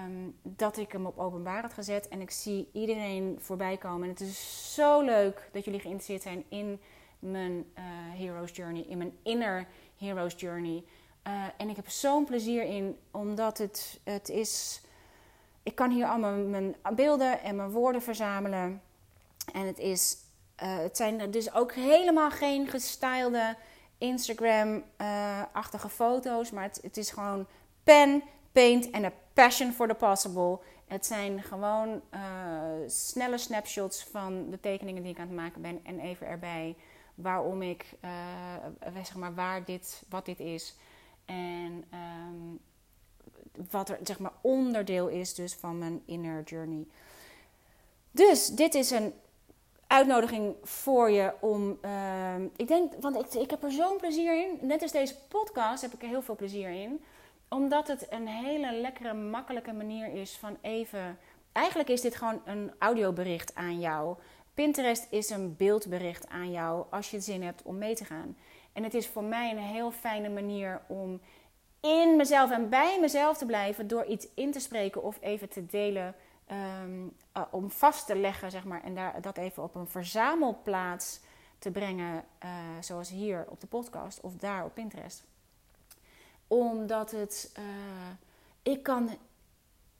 Um, 0.04 0.36
dat 0.42 0.76
ik 0.76 0.92
hem 0.92 1.06
op 1.06 1.18
openbaar 1.18 1.62
had 1.62 1.72
gezet. 1.72 2.08
En 2.08 2.20
ik 2.20 2.30
zie 2.30 2.68
iedereen 2.72 3.36
voorbij 3.40 3.76
komen. 3.76 4.02
En 4.02 4.08
het 4.08 4.20
is 4.20 4.74
zo 4.74 5.00
leuk 5.00 5.48
dat 5.52 5.64
jullie 5.64 5.80
geïnteresseerd 5.80 6.22
zijn 6.22 6.44
in 6.48 6.80
mijn 7.18 7.52
uh, 7.78 7.84
Hero's 8.14 8.50
Journey, 8.50 8.82
in 8.82 8.98
mijn 8.98 9.16
inner 9.22 9.66
Hero's 9.96 10.34
Journey. 10.36 10.84
Uh, 11.26 11.44
en 11.56 11.68
ik 11.68 11.76
heb 11.76 11.88
zo'n 11.88 12.24
plezier 12.24 12.62
in, 12.62 12.98
omdat 13.10 13.58
het, 13.58 14.00
het 14.04 14.28
is. 14.28 14.80
Ik 15.62 15.74
kan 15.74 15.90
hier 15.90 16.06
allemaal 16.06 16.36
mijn 16.36 16.76
beelden 16.94 17.42
en 17.42 17.56
mijn 17.56 17.70
woorden 17.70 18.02
verzamelen. 18.02 18.82
En 19.52 19.66
het, 19.66 19.78
is, 19.78 20.16
uh, 20.62 20.78
het 20.78 20.96
zijn 20.96 21.30
dus 21.30 21.54
ook 21.54 21.72
helemaal 21.72 22.30
geen 22.30 22.66
gestylede 22.66 23.56
Instagram-achtige 23.98 25.88
foto's. 25.88 26.50
Maar 26.50 26.64
het, 26.64 26.78
het, 26.82 26.96
is 26.96 27.10
gewoon 27.10 27.46
pen, 27.84 28.22
paint 28.52 28.90
en 28.90 29.04
a 29.04 29.12
passion 29.32 29.72
for 29.72 29.88
the 29.88 29.94
possible. 29.94 30.58
Het 30.86 31.06
zijn 31.06 31.42
gewoon 31.42 32.02
snelle 32.86 33.38
snapshots 33.38 34.04
van 34.04 34.50
de 34.50 34.60
tekeningen 34.60 35.02
die 35.02 35.12
ik 35.12 35.18
aan 35.18 35.26
het 35.26 35.36
maken 35.36 35.62
ben. 35.62 35.80
En 35.84 36.00
even 36.00 36.26
erbij 36.26 36.76
waarom 37.16 37.62
ik, 37.62 37.86
uh, 38.04 38.10
zeg 38.94 39.16
maar, 39.16 39.34
waar 39.34 39.64
dit, 39.64 40.02
wat 40.08 40.24
dit 40.24 40.40
is. 40.40 40.76
En 41.24 41.84
um, 41.92 42.58
wat 43.70 43.88
er, 43.88 43.98
zeg 44.02 44.18
maar, 44.18 44.32
onderdeel 44.40 45.08
is 45.08 45.34
dus 45.34 45.54
van 45.54 45.78
mijn 45.78 46.02
inner 46.04 46.42
journey. 46.42 46.86
Dus 48.10 48.46
dit 48.46 48.74
is 48.74 48.90
een 48.90 49.14
uitnodiging 49.86 50.54
voor 50.62 51.10
je 51.10 51.32
om. 51.40 51.78
Uh, 51.84 52.34
ik 52.56 52.68
denk, 52.68 52.92
want 53.00 53.16
ik, 53.16 53.42
ik 53.42 53.50
heb 53.50 53.62
er 53.62 53.72
zo'n 53.72 53.96
plezier 53.96 54.40
in. 54.40 54.66
Net 54.66 54.82
als 54.82 54.92
deze 54.92 55.16
podcast 55.28 55.82
heb 55.82 55.92
ik 55.92 56.02
er 56.02 56.08
heel 56.08 56.22
veel 56.22 56.36
plezier 56.36 56.70
in. 56.70 57.04
Omdat 57.48 57.88
het 57.88 58.06
een 58.10 58.26
hele 58.26 58.72
lekkere, 58.72 59.14
makkelijke 59.14 59.72
manier 59.72 60.12
is 60.12 60.36
van 60.36 60.56
even. 60.60 61.18
Eigenlijk 61.52 61.88
is 61.88 62.00
dit 62.00 62.16
gewoon 62.16 62.40
een 62.44 62.72
audiobericht 62.78 63.54
aan 63.54 63.80
jou. 63.80 64.16
Pinterest 64.56 65.06
is 65.10 65.30
een 65.30 65.56
beeldbericht 65.56 66.28
aan 66.28 66.50
jou 66.50 66.86
als 66.90 67.10
je 67.10 67.20
zin 67.20 67.42
hebt 67.42 67.62
om 67.62 67.78
mee 67.78 67.94
te 67.94 68.04
gaan. 68.04 68.36
En 68.72 68.82
het 68.82 68.94
is 68.94 69.08
voor 69.08 69.24
mij 69.24 69.50
een 69.50 69.58
heel 69.58 69.90
fijne 69.90 70.28
manier 70.28 70.80
om 70.86 71.20
in 71.80 72.16
mezelf 72.16 72.50
en 72.50 72.68
bij 72.68 72.98
mezelf 73.00 73.38
te 73.38 73.46
blijven 73.46 73.88
door 73.88 74.04
iets 74.04 74.26
in 74.34 74.52
te 74.52 74.60
spreken 74.60 75.02
of 75.02 75.18
even 75.20 75.48
te 75.48 75.66
delen. 75.66 76.14
Um, 76.82 77.12
uh, 77.36 77.42
om 77.50 77.70
vast 77.70 78.06
te 78.06 78.16
leggen, 78.16 78.50
zeg 78.50 78.64
maar, 78.64 78.82
en 78.84 78.94
daar, 78.94 79.20
dat 79.20 79.36
even 79.36 79.62
op 79.62 79.74
een 79.74 79.88
verzamelplaats 79.88 81.20
te 81.58 81.70
brengen, 81.70 82.24
uh, 82.44 82.50
zoals 82.80 83.10
hier 83.10 83.46
op 83.48 83.60
de 83.60 83.66
podcast 83.66 84.20
of 84.20 84.36
daar 84.36 84.64
op 84.64 84.74
Pinterest. 84.74 85.24
Omdat 86.46 87.10
het, 87.10 87.52
uh, 87.58 87.64
ik 88.62 88.82
kan 88.82 89.10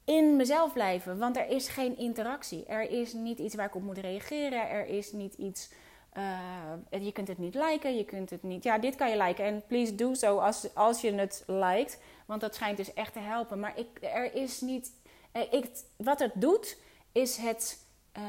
in 0.06 0.36
mezelf 0.36 0.72
blijven. 0.72 1.18
Want 1.18 1.36
er 1.36 1.48
is 1.48 1.68
geen 1.68 1.98
interactie. 1.98 2.64
Er 2.66 2.90
is 2.90 3.12
niet 3.12 3.38
iets 3.38 3.54
waar 3.54 3.66
ik 3.66 3.74
op 3.74 3.82
moet 3.82 3.98
reageren. 3.98 4.68
Er 4.68 4.86
is 4.86 5.12
niet 5.12 5.34
iets. 5.34 5.70
Uh, 6.16 7.02
je 7.04 7.12
kunt 7.12 7.28
het 7.28 7.38
niet 7.38 7.54
liken. 7.54 7.96
Je 7.96 8.04
kunt 8.04 8.30
het 8.30 8.42
niet. 8.42 8.64
Ja, 8.64 8.78
dit 8.78 8.94
kan 8.94 9.10
je 9.10 9.22
liken. 9.22 9.44
En 9.44 9.62
please 9.66 9.94
do 9.94 10.14
so 10.14 10.38
als, 10.38 10.74
als 10.74 11.00
je 11.00 11.12
het 11.14 11.44
liked. 11.46 12.02
Want 12.26 12.40
dat 12.40 12.54
schijnt 12.54 12.76
dus 12.76 12.94
echt 12.94 13.12
te 13.12 13.18
helpen. 13.18 13.60
Maar 13.60 13.78
ik, 13.78 13.86
er 14.00 14.34
is 14.34 14.60
niet. 14.60 14.92
Eh, 15.32 15.52
ik, 15.52 15.68
wat 15.96 16.18
het 16.18 16.32
doet, 16.34 16.78
is 17.12 17.36
het. 17.36 17.84
Uh, 18.18 18.22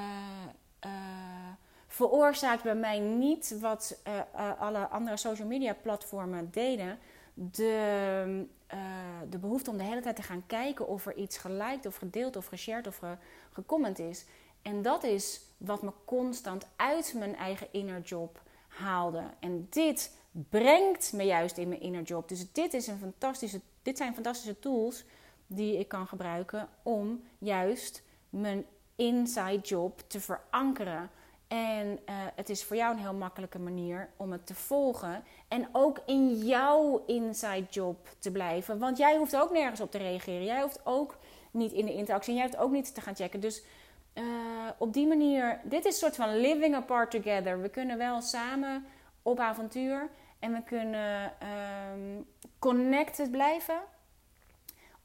veroorzaakt 1.87 2.63
bij 2.63 2.75
mij 2.75 2.99
niet 2.99 3.57
wat 3.59 4.01
alle 4.57 4.87
andere 4.87 5.17
social 5.17 5.47
media 5.47 5.73
platformen 5.73 6.49
deden. 6.51 6.99
De, 7.33 8.47
uh, 8.73 8.79
de 9.29 9.37
behoefte 9.37 9.69
om 9.69 9.77
de 9.77 9.83
hele 9.83 10.01
tijd 10.01 10.15
te 10.15 10.21
gaan 10.21 10.45
kijken 10.45 10.87
of 10.87 11.05
er 11.05 11.15
iets 11.15 11.37
geliked 11.37 11.85
of 11.85 11.95
gedeeld 11.95 12.35
of 12.35 12.45
geshared 12.45 12.87
of 12.87 12.97
ge, 12.97 13.17
gecomment 13.51 13.99
is. 13.99 14.25
En 14.61 14.81
dat 14.81 15.03
is 15.03 15.41
wat 15.57 15.81
me 15.81 15.91
constant 16.05 16.67
uit 16.75 17.13
mijn 17.17 17.35
eigen 17.35 17.67
inner 17.71 18.01
job 18.01 18.41
haalde. 18.67 19.23
En 19.39 19.67
dit 19.69 20.17
brengt 20.31 21.13
me 21.13 21.23
juist 21.23 21.57
in 21.57 21.67
mijn 21.67 21.81
inner 21.81 22.01
job. 22.01 22.27
Dus 22.27 22.51
dit, 22.51 22.73
is 22.73 22.87
een 22.87 22.97
fantastische, 22.97 23.61
dit 23.81 23.97
zijn 23.97 24.13
fantastische 24.13 24.59
tools 24.59 25.05
die 25.47 25.79
ik 25.79 25.87
kan 25.87 26.07
gebruiken 26.07 26.69
om 26.83 27.23
juist 27.37 28.03
mijn 28.29 28.65
inside 28.95 29.59
job 29.59 30.01
te 30.07 30.19
verankeren. 30.19 31.09
En 31.47 31.87
uh, 31.87 32.15
het 32.35 32.49
is 32.49 32.63
voor 32.63 32.75
jou 32.75 32.93
een 32.93 33.01
heel 33.01 33.13
makkelijke 33.13 33.59
manier 33.59 34.09
om 34.17 34.31
het 34.31 34.45
te 34.45 34.55
volgen. 34.55 35.23
En 35.47 35.67
ook 35.71 35.99
in 36.05 36.37
jouw 36.37 37.03
inside 37.05 37.65
job 37.69 38.07
te 38.19 38.31
blijven. 38.31 38.79
Want 38.79 38.97
jij 38.97 39.17
hoeft 39.17 39.35
ook 39.35 39.51
nergens 39.51 39.81
op 39.81 39.91
te 39.91 39.97
reageren. 39.97 40.45
Jij 40.45 40.61
hoeft 40.61 40.81
ook 40.83 41.17
niet 41.51 41.71
in 41.71 41.85
de 41.85 41.93
interactie. 41.93 42.31
En 42.31 42.39
jij 42.39 42.47
hoeft 42.47 42.59
ook 42.59 42.71
niet 42.71 42.93
te 42.93 43.01
gaan 43.01 43.15
checken. 43.15 43.39
Dus 43.39 43.63
uh, 44.13 44.23
op 44.77 44.93
die 44.93 45.07
manier, 45.07 45.59
dit 45.63 45.85
is 45.85 45.93
een 45.93 45.99
soort 45.99 46.15
van 46.15 46.39
living 46.39 46.75
apart 46.75 47.11
together. 47.11 47.61
We 47.61 47.69
kunnen 47.69 47.97
wel 47.97 48.21
samen 48.21 48.85
op 49.21 49.39
avontuur. 49.39 50.09
En 50.39 50.53
we 50.53 50.63
kunnen 50.63 51.33
um, 51.93 52.25
connected 52.59 53.31
blijven 53.31 53.79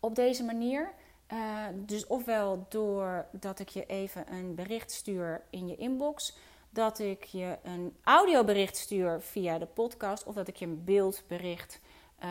op 0.00 0.14
deze 0.14 0.44
manier. 0.44 0.90
Uh, 1.33 1.67
dus 1.75 2.07
ofwel 2.07 2.67
doordat 2.69 3.59
ik 3.59 3.69
je 3.69 3.87
even 3.87 4.33
een 4.33 4.55
bericht 4.55 4.91
stuur 4.93 5.43
in 5.51 5.69
je 5.69 5.77
inbox, 5.77 6.37
dat 6.71 6.99
ik 6.99 7.25
je 7.25 7.59
een 7.62 7.97
audiobericht 8.03 8.77
stuur 8.77 9.21
via 9.21 9.59
de 9.59 9.67
podcast, 9.67 10.25
of 10.25 10.35
dat 10.35 10.49
ik 10.49 10.57
je 10.57 10.67
een 10.67 10.85
beeldbericht 10.85 11.81
uh, 12.25 12.31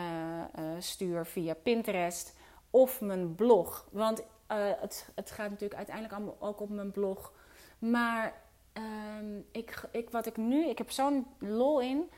uh, 0.58 0.64
stuur 0.78 1.26
via 1.26 1.54
Pinterest 1.54 2.34
of 2.70 3.00
mijn 3.00 3.34
blog. 3.34 3.88
Want 3.90 4.22
het, 4.80 5.08
het 5.14 5.30
gaat 5.30 5.50
natuurlijk 5.50 5.74
uiteindelijk 5.74 6.14
allemaal 6.14 6.36
ook 6.40 6.60
op 6.60 6.68
mijn 6.68 6.90
blog. 6.90 7.32
Maar 7.78 8.34
ehm, 8.72 9.38
ik, 9.52 9.82
ik, 9.90 10.10
wat 10.10 10.26
ik 10.26 10.36
nu, 10.36 10.68
ik 10.68 10.78
heb 10.78 10.90
zo'n 10.90 11.26
lol 11.38 11.80
in. 11.80 12.10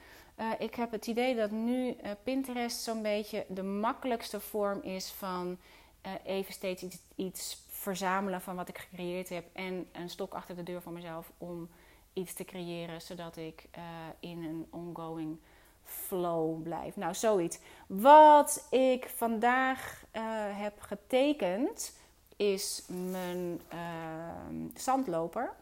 ik 0.58 0.74
heb 0.74 0.90
het 0.90 1.06
idee 1.06 1.34
dat 1.34 1.50
nu 1.50 1.96
Pinterest 2.22 2.80
zo'n 2.80 3.02
beetje 3.02 3.44
de 3.48 3.62
makkelijkste 3.62 4.40
vorm 4.40 4.82
is 4.82 5.10
van 5.10 5.58
uh, 6.06 6.12
even 6.24 6.52
steeds 6.52 6.82
iets, 6.82 6.98
iets, 7.14 7.62
verzamelen 7.68 8.40
van 8.40 8.56
wat 8.56 8.68
ik 8.68 8.78
gecreëerd 8.78 9.28
heb. 9.28 9.44
En 9.52 9.88
een 9.92 10.10
stok 10.10 10.34
achter 10.34 10.56
de 10.56 10.62
deur 10.62 10.82
voor 10.82 10.92
mezelf 10.92 11.30
om 11.38 11.68
iets 12.12 12.32
te 12.32 12.44
creëren, 12.44 13.02
zodat 13.02 13.36
ik 13.36 13.68
uh, 13.76 13.82
in 14.20 14.44
een 14.44 14.66
ongoing 14.70 15.38
flow 15.82 16.62
blijf. 16.62 16.96
Nou, 16.96 17.14
zoiets. 17.14 17.58
Wat 17.86 18.66
ik 18.70 19.08
vandaag 19.08 20.04
uh, 20.12 20.22
heb 20.60 20.80
getekend 20.80 21.96
is 22.36 22.84
mijn 22.88 23.60
zandloper 24.74 25.54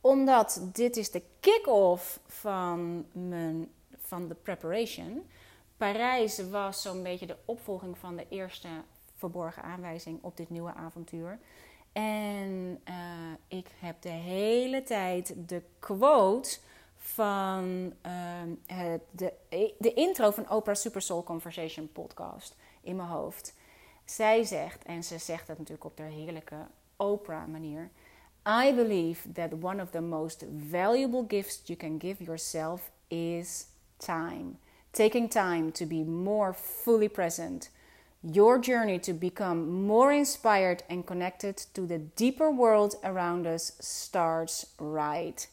omdat 0.00 0.60
dit 0.72 0.96
is 0.96 1.10
de 1.10 1.22
kick-off 1.40 2.20
van, 2.26 3.06
mijn, 3.12 3.70
van 3.96 4.28
de 4.28 4.34
preparation. 4.34 5.28
Parijs 5.76 6.48
was 6.50 6.82
zo'n 6.82 7.02
beetje 7.02 7.26
de 7.26 7.36
opvolging 7.44 7.98
van 7.98 8.16
de 8.16 8.26
eerste 8.28 8.68
verborgen 9.20 9.62
aanwijzing 9.62 10.18
op 10.22 10.36
dit 10.36 10.50
nieuwe 10.50 10.74
avontuur. 10.74 11.38
En 11.92 12.80
uh, 12.88 12.94
ik 13.48 13.66
heb 13.78 14.02
de 14.02 14.08
hele 14.08 14.82
tijd 14.82 15.34
de 15.48 15.62
quote 15.78 16.58
van 16.96 17.92
uh, 18.06 18.12
het, 18.66 19.02
de, 19.10 19.32
de 19.78 19.94
intro 19.94 20.30
van 20.30 20.50
Oprah 20.50 20.74
Super 20.74 21.02
Soul 21.02 21.22
Conversation 21.22 21.92
podcast 21.92 22.56
in 22.80 22.96
mijn 22.96 23.08
hoofd. 23.08 23.54
Zij 24.04 24.44
zegt, 24.44 24.84
en 24.84 25.04
ze 25.04 25.18
zegt 25.18 25.46
dat 25.46 25.58
natuurlijk 25.58 25.84
op 25.84 25.96
de 25.96 26.02
heerlijke 26.02 26.66
Oprah 26.96 27.46
manier. 27.46 27.90
I 28.46 28.74
believe 28.74 29.32
that 29.32 29.52
one 29.62 29.82
of 29.82 29.90
the 29.90 30.00
most 30.00 30.44
valuable 30.70 31.24
gifts 31.28 31.62
you 31.64 31.78
can 31.78 32.00
give 32.00 32.24
yourself 32.24 32.90
is 33.08 33.66
time. 33.96 34.52
Taking 34.90 35.30
time 35.30 35.70
to 35.70 35.86
be 35.86 36.04
more 36.04 36.54
fully 36.54 37.08
present 37.08 37.70
Your 38.22 38.58
journey 38.58 38.98
to 38.98 39.12
become 39.12 39.86
more 39.86 40.12
inspired 40.12 40.82
and 40.88 41.06
connected 41.06 41.56
to 41.72 41.86
the 41.86 42.00
deeper 42.14 42.54
world 42.54 42.98
around 43.02 43.46
us 43.46 43.72
starts 43.78 44.66
right 44.78 45.48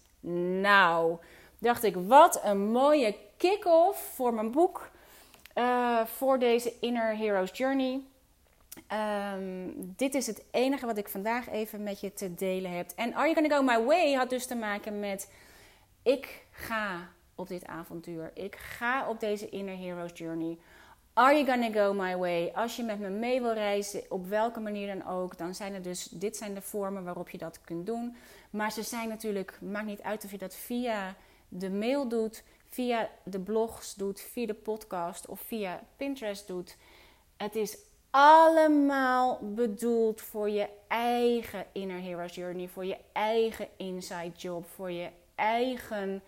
now. 0.62 1.20
Dacht 1.60 1.84
ik, 1.84 1.96
wat 1.96 2.42
een 2.44 2.72
mooie 2.72 3.16
kick-off 3.38 4.14
voor 4.16 4.34
mijn 4.34 4.52
boek. 4.52 4.90
Uh, 5.56 6.06
voor 6.06 6.40
deze 6.40 6.74
Inner 6.80 7.18
Hero's 7.18 7.50
Journey. 7.54 8.02
Um, 9.34 9.74
dit 9.96 10.16
is 10.16 10.28
het 10.28 10.44
enige 10.52 10.86
wat 10.86 10.98
ik 10.98 11.10
vandaag 11.10 11.50
even 11.50 11.84
met 11.84 12.00
je 12.00 12.14
te 12.14 12.34
delen 12.34 12.72
heb. 12.72 12.92
En 12.96 13.14
Are 13.14 13.30
You 13.30 13.34
Gonna 13.34 13.56
Go 13.56 13.64
My 13.64 13.86
Way 13.86 14.14
had 14.14 14.30
dus 14.30 14.46
te 14.46 14.56
maken 14.56 15.00
met... 15.00 15.32
Ik 16.04 16.46
ga 16.52 17.10
op 17.36 17.48
dit 17.48 17.66
avontuur. 17.66 18.32
Ik 18.34 18.56
ga 18.56 19.10
op 19.10 19.20
deze 19.20 19.50
Inner 19.50 19.78
Hero's 19.78 20.12
Journey 20.14 20.58
Are 21.18 21.34
you 21.34 21.46
gonna 21.46 21.72
go 21.72 21.94
my 21.94 22.18
way? 22.18 22.52
Als 22.54 22.76
je 22.76 22.84
met 22.84 23.00
me 23.00 23.10
mee 23.10 23.42
wil 23.42 23.54
reizen, 23.54 24.04
op 24.10 24.28
welke 24.28 24.60
manier 24.60 24.88
dan 24.88 25.08
ook, 25.08 25.38
dan 25.38 25.56
zijn 25.56 25.74
er 25.74 25.82
dus, 25.82 26.04
dit 26.04 26.38
zijn 26.38 26.54
de 26.54 26.62
vormen 26.62 27.04
waarop 27.04 27.30
je 27.30 27.38
dat 27.38 27.62
kunt 27.62 27.86
doen. 27.86 28.16
Maar 28.50 28.72
ze 28.72 28.84
zijn 28.84 29.10
natuurlijk, 29.10 29.58
maakt 29.62 29.86
niet 29.86 30.02
uit 30.02 30.26
of 30.26 30.32
je 30.32 30.38
dat 30.38 30.56
via 30.56 31.16
de 31.48 31.70
mail 31.70 32.08
doet, 32.08 32.44
via 32.70 33.10
de 33.24 33.40
blogs 33.40 33.96
doet, 33.96 34.22
via 34.22 34.46
de 34.46 34.54
podcast 34.54 35.28
of 35.28 35.40
via 35.40 35.84
Pinterest 35.96 36.48
doet. 36.48 36.78
Het 37.38 37.56
is 37.56 37.78
allemaal 38.10 39.40
bedoeld 39.42 40.22
voor 40.22 40.50
je 40.50 40.70
eigen 40.88 41.66
inner 41.72 42.02
hero's 42.02 42.36
journey, 42.36 42.68
voor 42.68 42.86
je 42.86 42.98
eigen 43.12 43.68
inside 43.78 44.32
job, 44.36 44.68
voor 44.68 44.92
je 44.92 45.10
eigen, 45.36 46.22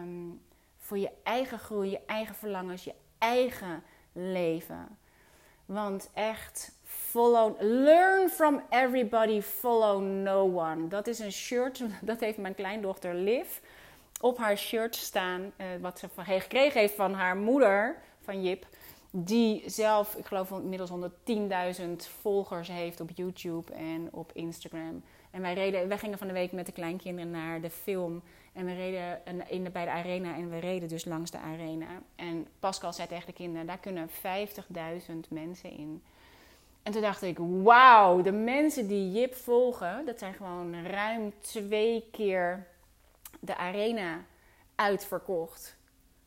um, 0.00 0.40
voor 0.78 0.98
je 0.98 1.10
eigen 1.22 1.58
groei, 1.58 1.90
je 1.90 2.00
eigen 2.06 2.34
verlangens, 2.34 2.84
je 2.84 2.94
eigen 3.18 3.82
leven. 4.12 4.98
Want 5.64 6.10
echt, 6.14 6.72
follow, 6.84 7.56
learn 7.60 8.28
from 8.28 8.62
everybody, 8.70 9.40
follow 9.40 10.02
no 10.02 10.42
one. 10.42 10.88
Dat 10.88 11.06
is 11.06 11.18
een 11.18 11.32
shirt, 11.32 11.82
dat 12.00 12.20
heeft 12.20 12.38
mijn 12.38 12.54
kleindochter 12.54 13.14
Liv 13.14 13.58
op 14.20 14.38
haar 14.38 14.58
shirt 14.58 14.96
staan. 14.96 15.52
Eh, 15.56 15.66
wat 15.80 15.98
ze 15.98 16.08
gekregen 16.24 16.80
heeft 16.80 16.94
van 16.94 17.12
haar 17.12 17.36
moeder, 17.36 17.96
van 18.20 18.42
Jip. 18.42 18.66
Die 19.10 19.62
zelf, 19.66 20.14
ik 20.14 20.26
geloof 20.26 20.50
inmiddels 20.50 20.90
110.000 21.80 21.86
volgers 22.20 22.68
heeft 22.68 23.00
op 23.00 23.10
YouTube 23.14 23.72
en 23.72 24.08
op 24.10 24.30
Instagram. 24.32 25.02
En 25.30 25.40
wij, 25.40 25.54
reden, 25.54 25.88
wij 25.88 25.98
gingen 25.98 26.18
van 26.18 26.26
de 26.26 26.32
week 26.32 26.52
met 26.52 26.66
de 26.66 26.72
kleinkinderen 26.72 27.30
naar 27.30 27.60
de 27.60 27.70
film 27.70 28.22
en 28.52 28.64
we 28.64 28.74
reden 28.74 29.20
in 29.48 29.64
de, 29.64 29.70
bij 29.70 29.84
de 29.84 29.90
arena 29.90 30.34
en 30.34 30.50
we 30.50 30.58
reden 30.58 30.88
dus 30.88 31.04
langs 31.04 31.30
de 31.30 31.38
arena. 31.38 31.86
En 32.14 32.46
Pascal 32.58 32.92
zei 32.92 33.08
tegen 33.08 33.26
de 33.26 33.32
kinderen, 33.32 33.66
daar 33.66 33.78
kunnen 33.78 34.08
50.000 34.08 35.14
mensen 35.28 35.70
in. 35.70 36.02
En 36.82 36.92
toen 36.92 37.02
dacht 37.02 37.22
ik, 37.22 37.38
wauw, 37.38 38.22
de 38.22 38.32
mensen 38.32 38.88
die 38.88 39.12
Jip 39.12 39.34
volgen, 39.34 40.06
dat 40.06 40.18
zijn 40.18 40.34
gewoon 40.34 40.86
ruim 40.86 41.32
twee 41.40 42.08
keer 42.10 42.66
de 43.40 43.56
arena 43.56 44.24
uitverkocht. 44.74 45.76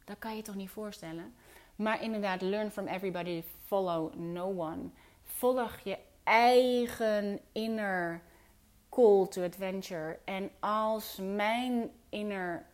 Dat 0.06 0.20
kan 0.20 0.36
je 0.36 0.42
toch 0.42 0.56
niet 0.56 0.70
voorstellen? 0.70 1.34
Maar 1.76 2.04
inderdaad, 2.04 2.42
learn 2.42 2.72
from 2.72 2.88
everybody, 2.88 3.44
follow 3.66 4.14
no 4.14 4.46
one. 4.46 4.90
Volg 5.24 5.80
je 5.84 5.98
eigen 6.24 7.40
inner 7.52 8.22
call 8.90 9.28
to 9.28 9.44
adventure. 9.44 10.20
En 10.24 10.52
als 10.60 11.20
mijn 11.22 11.92
inner 12.12 12.66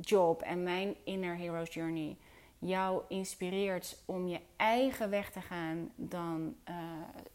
job 0.00 0.42
en 0.42 0.62
mijn 0.62 0.96
inner 1.04 1.36
hero's 1.36 1.74
journey 1.74 2.16
jou 2.60 3.02
inspireert 3.08 3.96
om 4.04 4.28
je 4.28 4.40
eigen 4.56 5.10
weg 5.10 5.30
te 5.30 5.40
gaan, 5.40 5.92
dan 5.96 6.56
uh, 6.68 6.74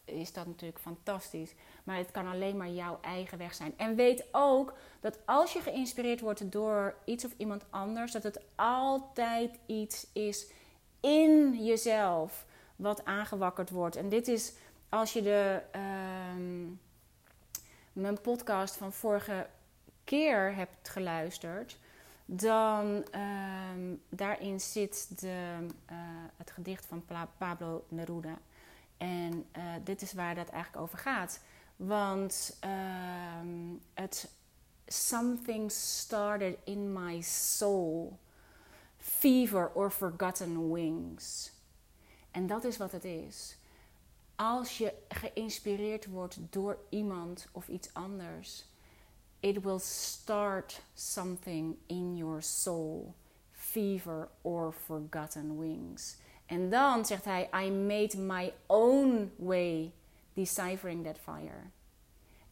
is 0.05 0.33
dat 0.33 0.45
natuurlijk 0.45 0.79
fantastisch. 0.79 1.53
Maar 1.83 1.97
het 1.97 2.11
kan 2.11 2.27
alleen 2.27 2.57
maar 2.57 2.69
jouw 2.69 2.97
eigen 3.01 3.37
weg 3.37 3.53
zijn. 3.53 3.73
En 3.77 3.95
weet 3.95 4.25
ook 4.31 4.73
dat 4.99 5.19
als 5.25 5.53
je 5.53 5.59
geïnspireerd 5.59 6.19
wordt 6.19 6.51
door 6.51 6.95
iets 7.05 7.25
of 7.25 7.31
iemand 7.37 7.65
anders, 7.69 8.11
dat 8.11 8.23
het 8.23 8.39
altijd 8.55 9.59
iets 9.65 10.07
is 10.13 10.51
in 10.99 11.63
jezelf 11.65 12.45
wat 12.75 13.05
aangewakkerd 13.05 13.69
wordt. 13.69 13.95
En 13.95 14.09
dit 14.09 14.27
is 14.27 14.53
als 14.89 15.13
je 15.13 15.21
de. 15.21 15.61
Uh, 15.75 15.81
mijn 17.93 18.21
podcast 18.21 18.75
van 18.75 18.93
vorige 18.93 19.47
keer 20.05 20.55
hebt 20.55 20.89
geluisterd, 20.89 21.77
dan 22.25 23.05
um, 23.75 24.01
daarin 24.09 24.59
zit 24.59 25.19
de, 25.19 25.67
uh, 25.91 25.97
het 26.35 26.51
gedicht 26.51 26.85
van 26.85 27.05
Pablo 27.37 27.85
Neruda. 27.87 28.37
En 28.97 29.45
uh, 29.57 29.63
dit 29.83 30.01
is 30.01 30.13
waar 30.13 30.35
dat 30.35 30.49
eigenlijk 30.49 30.83
over 30.83 30.97
gaat. 30.97 31.39
Want 31.75 32.57
um, 32.63 33.81
het 33.93 34.29
something 34.87 35.71
started 35.71 36.57
in 36.63 36.93
my 36.93 37.21
soul. 37.21 38.19
Fever 38.97 39.71
or 39.73 39.91
forgotten 39.91 40.73
wings. 40.73 41.51
En 42.31 42.47
dat 42.47 42.63
is 42.63 42.77
wat 42.77 42.91
het 42.91 43.03
is 43.03 43.57
als 44.35 44.77
je 44.77 44.93
geïnspireerd 45.09 46.05
wordt 46.05 46.37
door 46.49 46.77
iemand 46.89 47.47
of 47.51 47.67
iets 47.67 47.93
anders, 47.93 48.65
it 49.45 49.63
will 49.63 49.77
start 49.79 50.79
something 50.95 51.77
in 51.87 52.17
your 52.17 52.41
soul, 52.41 53.13
fever 53.51 54.27
or 54.43 54.71
forgotten 54.71 55.59
wings. 55.59 56.17
En 56.49 56.69
dan 56.69 57.05
zegt 57.05 57.25
hij: 57.25 57.49
I 57.53 57.69
made 57.69 58.17
my 58.17 58.53
own 58.67 59.31
way 59.37 59.91
deciphering 60.33 61.03
that 61.03 61.17
fire. 61.17 61.71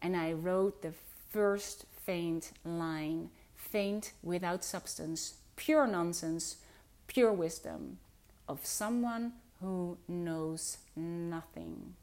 And 0.01 0.15
I 0.15 0.33
wrote 0.33 0.81
the 0.81 0.93
first 1.29 1.85
faint 2.05 2.51
line, 2.63 3.29
faint 3.55 4.13
without 4.21 4.63
substance, 4.63 5.33
pure 5.55 5.87
nonsense, 5.87 6.57
pure 7.07 7.33
wisdom 7.33 7.97
of 8.45 8.65
someone 8.65 9.31
who 9.61 9.97
knows 10.05 10.77
nothing. 11.29 11.95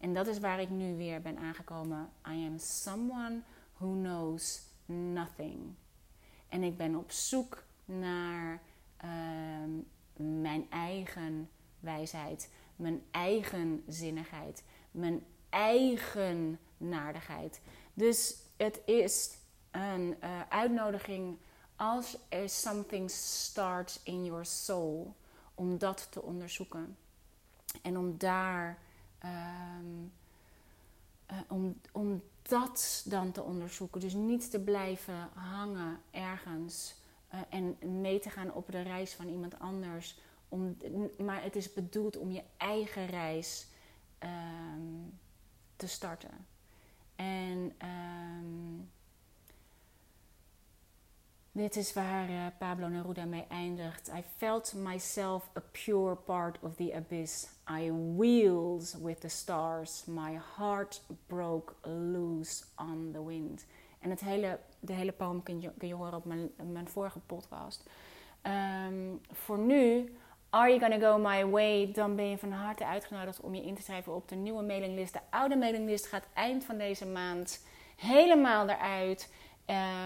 En 0.00 0.14
dat 0.14 0.26
is 0.26 0.38
waar 0.38 0.60
ik 0.60 0.70
nu 0.70 0.96
weer 0.96 1.22
ben 1.22 1.38
aangekomen. 1.38 2.10
I 2.26 2.46
am 2.46 2.58
someone 2.58 3.42
who 3.82 3.92
knows 3.92 4.60
nothing. 4.86 5.74
En 6.48 6.62
ik 6.62 6.76
ben 6.76 6.94
op 6.94 7.10
zoek 7.10 7.62
naar 7.84 8.62
uh, 9.04 9.10
mijn 10.16 10.70
eigen 10.70 11.50
wijsheid, 11.80 12.50
mijn 12.76 13.02
eigen 13.10 13.84
zinnigheid, 13.88 14.64
mijn 14.90 15.24
eigen 15.48 16.58
naardigheid. 16.76 17.60
Dus 17.94 18.36
het 18.56 18.80
is 18.84 19.36
een 19.70 20.16
uh, 20.24 20.40
uitnodiging 20.48 21.38
als 21.76 22.18
er 22.28 22.48
something 22.48 23.10
starts 23.10 24.00
in 24.02 24.24
your 24.24 24.44
soul, 24.44 25.14
om 25.54 25.78
dat 25.78 26.12
te 26.12 26.22
onderzoeken. 26.22 26.96
En 27.82 27.98
om 27.98 28.18
daar, 28.18 28.78
um, 29.24 30.12
om, 31.48 31.80
om 31.92 32.22
dat 32.42 33.02
dan 33.06 33.32
te 33.32 33.42
onderzoeken. 33.42 34.00
Dus 34.00 34.14
niet 34.14 34.50
te 34.50 34.60
blijven 34.60 35.28
hangen 35.34 36.00
ergens 36.10 36.94
uh, 37.34 37.40
en 37.48 37.76
mee 38.00 38.18
te 38.18 38.30
gaan 38.30 38.52
op 38.52 38.70
de 38.70 38.82
reis 38.82 39.14
van 39.14 39.28
iemand 39.28 39.58
anders. 39.58 40.18
Om, 40.48 40.76
maar 41.18 41.42
het 41.42 41.56
is 41.56 41.72
bedoeld 41.72 42.16
om 42.16 42.30
je 42.30 42.42
eigen 42.56 43.06
reis 43.06 43.66
um, 44.18 45.18
te 45.76 45.86
starten. 45.86 46.46
En 47.16 47.74
um, 48.38 48.90
dit 51.52 51.76
is 51.76 51.92
waar 51.92 52.30
uh, 52.30 52.46
Pablo 52.58 52.88
Neruda 52.88 53.24
mee 53.24 53.44
eindigt. 53.48 54.08
I 54.08 54.22
felt 54.36 54.74
myself 54.74 55.50
a 55.56 55.62
pure 55.70 56.14
part 56.14 56.58
of 56.62 56.76
the 56.76 56.94
abyss. 56.94 57.48
I 57.70 57.90
wheels 58.16 58.96
with 59.02 59.20
the 59.20 59.28
stars. 59.28 60.04
My 60.06 60.40
heart 60.56 61.02
broke 61.26 61.74
loose 61.82 62.64
on 62.76 63.10
the 63.12 63.26
wind. 63.26 63.66
En 63.98 64.10
het 64.10 64.20
hele, 64.20 64.58
de 64.80 64.92
hele 64.92 65.12
poem 65.12 65.42
kun 65.42 65.60
je, 65.60 65.70
kun 65.78 65.88
je 65.88 65.94
horen 65.94 66.14
op 66.14 66.24
mijn, 66.24 66.50
mijn 66.72 66.88
vorige 66.88 67.18
podcast. 67.18 67.90
Um, 68.86 69.20
voor 69.30 69.58
nu, 69.58 70.12
Are 70.50 70.68
You 70.68 70.80
Gonna 70.80 70.98
Go 70.98 71.18
My 71.18 71.46
Way? 71.46 71.92
Dan 71.92 72.16
ben 72.16 72.28
je 72.28 72.38
van 72.38 72.52
harte 72.52 72.86
uitgenodigd 72.86 73.40
om 73.40 73.54
je 73.54 73.62
in 73.62 73.74
te 73.74 73.82
schrijven 73.82 74.14
op 74.14 74.28
de 74.28 74.34
nieuwe 74.34 74.62
mailinglist. 74.62 75.12
De 75.12 75.20
oude 75.30 75.56
mailinglist 75.56 76.06
gaat 76.06 76.28
eind 76.34 76.64
van 76.64 76.78
deze 76.78 77.06
maand 77.06 77.66
helemaal 77.96 78.68
eruit. 78.68 79.32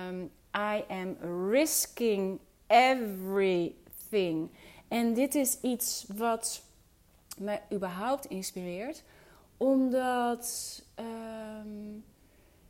Um, 0.09 0.31
I 0.57 0.85
am 0.89 1.17
risking 1.51 2.41
everything. 2.67 4.51
En 4.89 5.15
dit 5.15 5.35
is 5.35 5.61
iets 5.61 6.05
wat 6.17 6.63
me 7.39 7.61
überhaupt 7.73 8.27
inspireert, 8.27 9.03
omdat 9.57 10.83
um, 10.99 12.05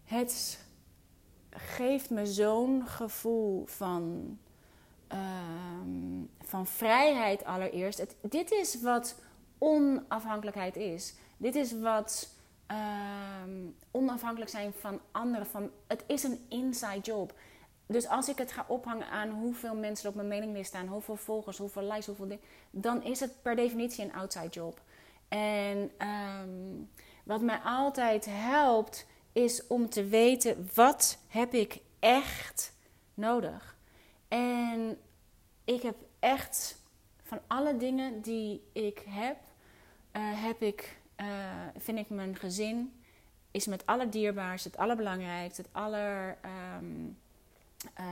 het 0.04 0.58
geeft 1.50 2.10
me 2.10 2.26
zo'n 2.26 2.86
gevoel 2.86 3.66
van, 3.66 4.38
um, 5.12 6.30
van 6.40 6.66
vrijheid 6.66 7.44
allereerst. 7.44 8.16
Dit 8.20 8.50
is 8.50 8.80
wat 8.80 9.20
onafhankelijkheid 9.58 10.76
is. 10.76 11.14
Dit 11.36 11.54
is 11.54 11.80
wat 11.80 12.28
um, 12.70 13.74
onafhankelijk 13.90 14.50
zijn 14.50 14.72
van 14.72 15.00
anderen. 15.10 15.46
Van, 15.46 15.70
het 15.86 16.04
is 16.06 16.22
een 16.22 16.44
inside 16.48 17.00
job. 17.00 17.34
Dus 17.86 18.08
als 18.08 18.28
ik 18.28 18.38
het 18.38 18.52
ga 18.52 18.64
ophangen 18.68 19.08
aan 19.08 19.30
hoeveel 19.30 19.74
mensen 19.74 20.08
op 20.08 20.14
mijn 20.14 20.28
mailinglist 20.28 20.68
staan, 20.68 20.86
hoeveel 20.86 21.16
volgers, 21.16 21.58
hoeveel 21.58 21.82
likes, 21.82 22.06
hoeveel 22.06 22.26
dingen, 22.26 22.44
dan 22.70 23.02
is 23.02 23.20
het 23.20 23.42
per 23.42 23.56
definitie 23.56 24.04
een 24.04 24.14
outside 24.14 24.48
job. 24.48 24.80
En 25.28 25.90
um, 25.98 26.90
wat 27.24 27.40
mij 27.40 27.58
altijd 27.64 28.26
helpt, 28.28 29.06
is 29.32 29.66
om 29.66 29.88
te 29.88 30.04
weten 30.04 30.68
wat 30.74 31.18
heb 31.28 31.54
ik 31.54 31.80
echt 31.98 32.72
nodig. 33.14 33.76
En 34.28 34.98
ik 35.64 35.82
heb 35.82 35.96
echt 36.18 36.82
van 37.22 37.40
alle 37.46 37.76
dingen 37.76 38.20
die 38.20 38.62
ik 38.72 39.02
heb, 39.08 39.36
uh, 40.12 40.22
heb 40.44 40.62
ik, 40.62 40.98
uh, 41.20 41.26
vind 41.76 41.98
ik 41.98 42.10
mijn 42.10 42.36
gezin 42.36 43.00
is 43.50 43.66
met 43.66 43.86
alle 43.86 44.08
dierbaarste, 44.08 44.68
het 44.68 44.78
allerbelangrijkste, 44.78 45.62
het 45.62 45.70
aller. 45.72 46.38
Um, 46.76 47.18
uh, 47.84 48.04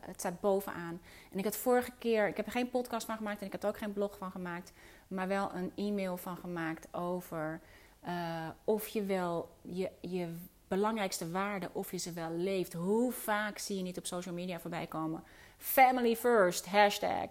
het 0.00 0.20
staat 0.20 0.40
bovenaan. 0.40 1.00
En 1.32 1.38
ik 1.38 1.44
had 1.44 1.56
vorige 1.56 1.92
keer, 1.98 2.28
ik 2.28 2.36
heb 2.36 2.46
er 2.46 2.52
geen 2.52 2.70
podcast 2.70 3.06
van 3.06 3.16
gemaakt 3.16 3.40
en 3.40 3.46
ik 3.46 3.52
heb 3.52 3.62
er 3.62 3.68
ook 3.68 3.78
geen 3.78 3.92
blog 3.92 4.18
van 4.18 4.30
gemaakt, 4.30 4.72
maar 5.08 5.28
wel 5.28 5.54
een 5.54 5.72
e-mail 5.76 6.16
van 6.16 6.36
gemaakt 6.36 6.94
over 6.94 7.60
uh, 8.06 8.48
of 8.64 8.88
je 8.88 9.04
wel 9.04 9.48
je, 9.62 9.90
je 10.00 10.34
belangrijkste 10.68 11.30
waarden, 11.30 11.74
of 11.74 11.90
je 11.90 11.96
ze 11.96 12.12
wel 12.12 12.30
leeft. 12.30 12.72
Hoe 12.72 13.12
vaak 13.12 13.58
zie 13.58 13.76
je 13.76 13.82
niet 13.82 13.98
op 13.98 14.06
social 14.06 14.34
media 14.34 14.60
voorbij 14.60 14.86
komen? 14.86 15.24
Family 15.56 16.16
first, 16.16 16.66
hashtag. 16.66 17.28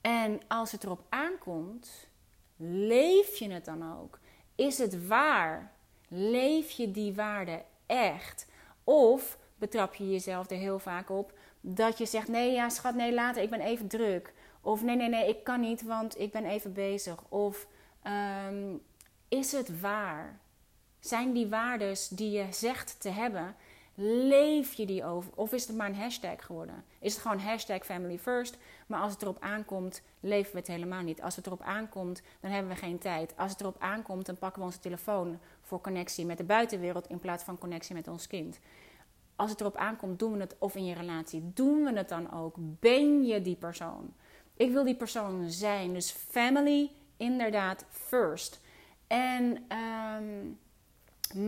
En 0.00 0.40
als 0.48 0.72
het 0.72 0.84
erop 0.84 1.04
aankomt, 1.08 2.08
leef 2.56 3.36
je 3.36 3.50
het 3.50 3.64
dan 3.64 3.98
ook? 4.00 4.18
Is 4.54 4.78
het 4.78 5.06
waar? 5.06 5.72
Leef 6.08 6.70
je 6.70 6.90
die 6.90 7.14
waarden 7.14 7.62
echt? 7.86 8.46
Of 8.84 9.38
betrap 9.58 9.94
je 9.94 10.10
jezelf 10.10 10.50
er 10.50 10.56
heel 10.56 10.78
vaak 10.78 11.10
op 11.10 11.32
dat 11.60 11.98
je 11.98 12.06
zegt: 12.06 12.28
nee, 12.28 12.52
ja, 12.52 12.68
schat, 12.68 12.94
nee, 12.94 13.14
later, 13.14 13.42
ik 13.42 13.50
ben 13.50 13.60
even 13.60 13.88
druk. 13.88 14.32
Of 14.60 14.82
nee, 14.82 14.96
nee, 14.96 15.08
nee, 15.08 15.28
ik 15.28 15.44
kan 15.44 15.60
niet, 15.60 15.82
want 15.82 16.20
ik 16.20 16.32
ben 16.32 16.44
even 16.44 16.72
bezig. 16.72 17.22
Of 17.28 17.66
um, 18.48 18.80
is 19.28 19.52
het 19.52 19.80
waar? 19.80 20.38
Zijn 21.00 21.32
die 21.32 21.46
waardes 21.46 22.08
die 22.08 22.30
je 22.30 22.46
zegt 22.50 23.00
te 23.00 23.08
hebben, 23.08 23.56
leef 24.28 24.72
je 24.72 24.86
die 24.86 25.04
over? 25.04 25.32
Of 25.34 25.52
is 25.52 25.66
het 25.66 25.76
maar 25.76 25.88
een 25.88 25.94
hashtag 25.94 26.44
geworden? 26.44 26.84
Is 27.00 27.12
het 27.12 27.22
gewoon 27.22 27.38
hashtag 27.38 27.84
family 27.84 28.18
first? 28.18 28.56
Maar 28.86 29.00
als 29.00 29.12
het 29.12 29.22
erop 29.22 29.40
aankomt, 29.40 30.02
leven 30.20 30.52
we 30.52 30.58
het 30.58 30.66
helemaal 30.66 31.02
niet. 31.02 31.22
Als 31.22 31.36
het 31.36 31.46
erop 31.46 31.62
aankomt, 31.62 32.22
dan 32.40 32.50
hebben 32.50 32.72
we 32.72 32.78
geen 32.78 32.98
tijd. 32.98 33.34
Als 33.36 33.50
het 33.50 33.60
erop 33.60 33.76
aankomt, 33.78 34.26
dan 34.26 34.38
pakken 34.38 34.60
we 34.60 34.66
onze 34.66 34.80
telefoon 34.80 35.38
voor 35.62 35.80
connectie 35.80 36.26
met 36.26 36.38
de 36.38 36.44
buitenwereld 36.44 37.08
in 37.08 37.18
plaats 37.18 37.44
van 37.44 37.58
connectie 37.58 37.94
met 37.94 38.08
ons 38.08 38.26
kind 38.26 38.58
als 39.36 39.50
het 39.50 39.60
erop 39.60 39.76
aankomt, 39.76 40.18
doen 40.18 40.32
we 40.32 40.40
het, 40.40 40.56
of 40.58 40.74
in 40.74 40.84
je 40.84 40.94
relatie, 40.94 41.52
doen 41.54 41.84
we 41.84 41.92
het 41.96 42.08
dan 42.08 42.32
ook? 42.32 42.54
Ben 42.58 43.24
je 43.24 43.42
die 43.42 43.56
persoon? 43.56 44.14
Ik 44.56 44.72
wil 44.72 44.84
die 44.84 44.96
persoon 44.96 45.50
zijn. 45.50 45.92
Dus 45.92 46.10
family, 46.10 46.90
inderdaad, 47.16 47.84
first. 47.88 48.60
En, 49.06 49.66
um, 49.76 50.58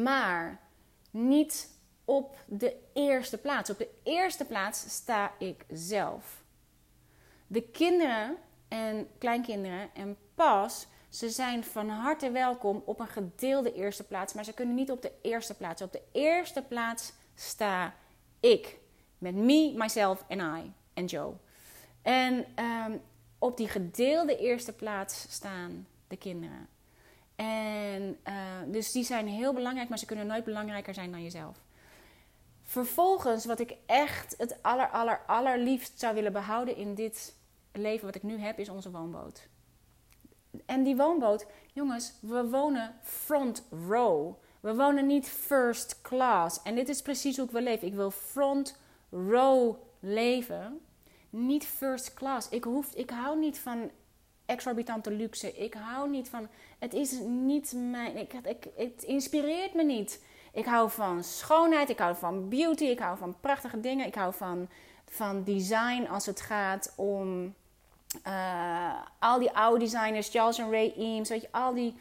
maar 0.03 0.61
niet 1.11 1.70
op 2.05 2.37
de 2.46 2.77
eerste 2.92 3.38
plaats. 3.38 3.70
Op 3.70 3.79
de 3.79 3.90
eerste 4.03 4.44
plaats 4.44 4.94
sta 4.94 5.33
ik 5.38 5.64
zelf. 5.68 6.42
De 7.46 7.62
kinderen 7.62 8.37
en 8.68 9.09
kleinkinderen 9.18 9.94
en 9.94 10.16
pas, 10.35 10.87
ze 11.09 11.31
zijn 11.31 11.64
van 11.64 11.88
harte 11.88 12.31
welkom 12.31 12.83
op 12.85 13.01
een 13.01 13.09
gedeelde 13.09 13.72
eerste 13.72 14.05
plaats, 14.05 14.33
maar 14.33 14.44
ze 14.44 14.53
kunnen 14.53 14.74
niet 14.74 14.90
op 14.90 15.03
de 15.03 15.12
eerste 15.22 15.55
plaats. 15.55 15.83
Op 15.83 15.92
de 15.92 16.03
eerste 16.12 16.62
plaats 16.62 17.12
sta 17.40 17.94
ik. 18.40 18.79
Met 19.18 19.35
me, 19.35 19.72
myself 19.77 20.24
en 20.29 20.38
I 20.38 20.72
en 20.94 21.05
Joe. 21.05 21.33
En 22.03 22.44
um, 22.64 23.01
op 23.38 23.57
die 23.57 23.68
gedeelde 23.68 24.37
eerste 24.37 24.72
plaats 24.72 25.27
staan 25.29 25.87
de 26.09 26.16
kinderen. 26.16 26.68
En 27.37 28.18
uh, 28.29 28.35
dus 28.66 28.92
die 28.92 29.05
zijn 29.05 29.29
heel 29.29 29.53
belangrijk, 29.53 29.88
maar 29.88 29.98
ze 29.98 30.07
kunnen 30.07 30.27
nooit 30.27 30.44
belangrijker 30.44 30.94
zijn 30.94 31.11
dan 31.11 31.22
jezelf. 31.22 31.57
Vervolgens, 32.62 33.44
wat 33.44 33.61
ik 33.61 33.77
echt 33.87 34.35
het 34.38 34.62
aller, 34.62 34.90
aller, 34.90 35.20
allerliefst 35.27 36.01
zou 36.01 36.14
willen 36.14 36.33
behouden 36.33 36.77
in 36.77 36.94
dit 36.94 37.35
leven 37.72 38.07
wat 38.07 38.14
ik 38.14 38.22
nu 38.22 38.38
heb, 38.38 38.59
is 38.59 38.68
onze 38.68 38.90
woonboot. 38.90 39.48
En 40.66 40.83
die 40.83 40.96
woonboot, 40.96 41.46
jongens, 41.72 42.12
we 42.20 42.48
wonen 42.48 42.94
front 43.03 43.66
row. 43.88 44.35
We 44.61 44.75
wonen 44.75 45.07
niet 45.07 45.29
first 45.29 46.01
class. 46.03 46.62
En 46.62 46.75
dit 46.75 46.88
is 46.88 47.03
precies 47.03 47.37
hoe 47.37 47.47
ik 47.47 47.51
wil 47.51 47.62
leven. 47.62 47.87
Ik 47.87 47.94
wil 47.94 48.11
front 48.11 48.79
row 49.11 49.77
leven. 50.01 50.81
Niet 51.31 51.66
first 51.66 52.14
class. 52.14 52.49
Ik, 52.49 52.64
hoef, 52.64 52.94
ik 52.94 53.11
hou 53.11 53.38
niet 53.38 53.59
van 53.59 53.90
exorbitante 54.47 55.11
luxe. 55.11 55.53
Ik 55.53 55.75
hou 55.75 56.11
niet 56.11 56.29
van. 56.29 56.49
Het 56.79 56.94
is 56.94 57.18
niet 57.27 57.73
mijn. 57.77 58.16
Ik, 58.16 58.33
ik, 58.33 58.66
het 58.77 59.03
inspireert 59.03 59.75
me 59.75 59.85
niet. 59.85 60.23
Ik 60.53 60.64
hou 60.64 60.90
van 60.90 61.25
schoonheid. 61.25 61.88
Ik 61.88 61.99
hou 61.99 62.16
van 62.16 62.49
beauty. 62.49 62.85
Ik 62.85 62.99
hou 62.99 63.18
van 63.18 63.37
prachtige 63.40 63.81
dingen. 63.81 64.07
Ik 64.07 64.14
hou 64.14 64.35
van, 64.35 64.68
van 65.07 65.44
design 65.44 66.07
als 66.11 66.27
het 66.27 66.40
gaat 66.40 66.92
om. 66.97 67.55
Uh, 68.27 68.94
al 69.18 69.38
die 69.38 69.51
oude 69.51 69.79
designers, 69.79 70.29
Charles 70.29 70.59
en 70.59 70.71
Ray 70.71 70.92
Eames, 70.97 71.29
weet 71.29 71.42
je, 71.42 71.49
al 71.51 71.75
die 71.75 71.94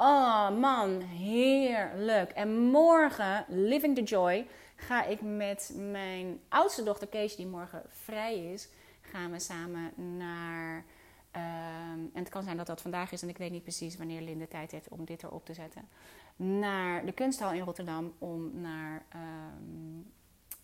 Oh 0.00 0.50
man, 0.50 1.00
heerlijk. 1.00 2.30
En 2.30 2.58
morgen, 2.58 3.44
Living 3.48 3.94
the 3.94 4.02
Joy, 4.02 4.46
ga 4.76 5.04
ik 5.04 5.20
met 5.20 5.72
mijn 5.76 6.40
oudste 6.48 6.82
dochter 6.82 7.08
Kees, 7.08 7.36
die 7.36 7.46
morgen 7.46 7.82
vrij 7.88 8.52
is, 8.52 8.68
gaan 9.00 9.30
we 9.30 9.38
samen 9.38 9.92
naar. 10.16 10.84
Ehm, 11.30 12.00
en 12.12 12.18
het 12.18 12.28
kan 12.28 12.42
zijn 12.42 12.56
dat 12.56 12.66
dat 12.66 12.80
vandaag 12.80 13.12
is 13.12 13.22
en 13.22 13.28
ik 13.28 13.38
weet 13.38 13.50
niet 13.50 13.62
precies 13.62 13.96
wanneer 13.96 14.20
Linde 14.20 14.48
tijd 14.48 14.70
heeft 14.70 14.88
om 14.88 15.04
dit 15.04 15.22
erop 15.22 15.44
te 15.44 15.54
zetten. 15.54 15.88
Naar 16.36 17.04
de 17.04 17.12
kunsthal 17.12 17.52
in 17.52 17.64
Rotterdam 17.64 18.14
om 18.18 18.60
naar 18.60 19.04
um, 19.14 20.12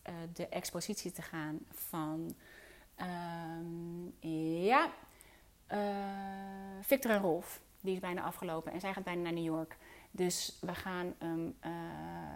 uh, 0.09 0.15
de 0.33 0.49
expositie 0.49 1.13
te 1.13 1.23
gaan 1.23 1.59
van. 1.71 2.35
Um, 3.01 4.15
ja, 4.65 4.91
uh, 5.73 5.79
Victor 6.81 7.11
en 7.11 7.21
Rolf. 7.21 7.63
Die 7.85 7.95
is 7.95 8.01
bijna 8.01 8.23
afgelopen 8.23 8.73
en 8.73 8.81
zij 8.81 8.93
gaat 8.93 9.05
bijna 9.05 9.23
naar 9.23 9.33
New 9.33 9.45
York. 9.45 9.77
Dus 10.11 10.59
we 10.61 10.75
gaan 10.75 11.15
hem 11.19 11.57
uh, 11.67 11.71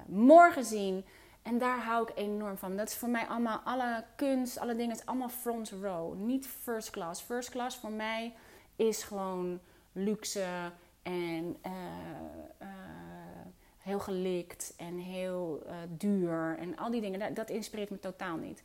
morgen 0.06 0.64
zien. 0.64 1.04
En 1.42 1.58
daar 1.58 1.78
hou 1.78 2.08
ik 2.08 2.16
enorm 2.16 2.56
van. 2.56 2.76
Dat 2.76 2.88
is 2.88 2.96
voor 2.96 3.08
mij 3.08 3.26
allemaal, 3.26 3.58
alle 3.58 4.04
kunst, 4.16 4.58
alle 4.58 4.76
dingen, 4.76 4.94
is 4.94 5.06
allemaal 5.06 5.28
front 5.28 5.70
row. 5.70 6.14
Niet 6.14 6.46
first 6.46 6.90
class. 6.90 7.22
First 7.22 7.50
class 7.50 7.76
voor 7.76 7.92
mij 7.92 8.34
is 8.76 9.02
gewoon 9.02 9.60
luxe 9.92 10.72
en 11.02 11.56
uh, 11.66 11.72
uh, 12.62 12.68
heel 13.78 14.00
gelikt 14.00 14.74
en 14.76 14.98
heel 14.98 15.66
duur. 15.88 16.56
En 16.58 16.76
al 16.76 16.90
die 16.90 17.00
dingen, 17.00 17.18
dat, 17.18 17.36
dat 17.36 17.50
inspireert 17.50 17.90
me 17.90 17.98
totaal 17.98 18.36
niet. 18.36 18.62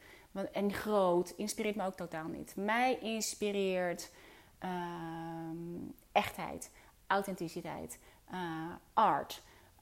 En 0.51 0.73
groot 0.73 1.33
inspireert 1.37 1.75
me 1.75 1.85
ook 1.85 1.95
totaal 1.95 2.27
niet. 2.27 2.55
Mij 2.55 2.99
inspireert 2.99 4.11
echtheid, 6.11 6.71
authenticiteit, 7.07 7.99
art 8.93 9.41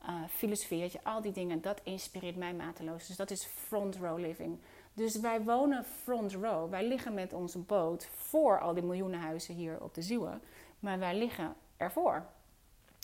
uh, 0.09 0.23
filosofie, 0.29 0.91
je, 0.91 0.99
al 1.03 1.21
die 1.21 1.31
dingen, 1.31 1.61
dat 1.61 1.81
inspireert 1.83 2.35
mij 2.35 2.53
mateloos. 2.53 3.07
Dus 3.07 3.15
dat 3.15 3.31
is 3.31 3.45
front 3.45 3.95
row 3.95 4.19
living. 4.19 4.59
Dus 4.93 5.19
wij 5.19 5.41
wonen 5.41 5.85
front 5.85 6.33
row. 6.33 6.69
Wij 6.69 6.87
liggen 6.87 7.13
met 7.13 7.33
onze 7.33 7.59
boot 7.59 8.05
voor 8.05 8.59
al 8.59 8.73
die 8.73 8.83
miljoenen 8.83 9.19
huizen 9.19 9.55
hier 9.55 9.83
op 9.83 9.93
de 9.93 10.01
Zuwe. 10.01 10.39
Maar 10.79 10.99
wij 10.99 11.17
liggen 11.17 11.55
ervoor. 11.77 12.25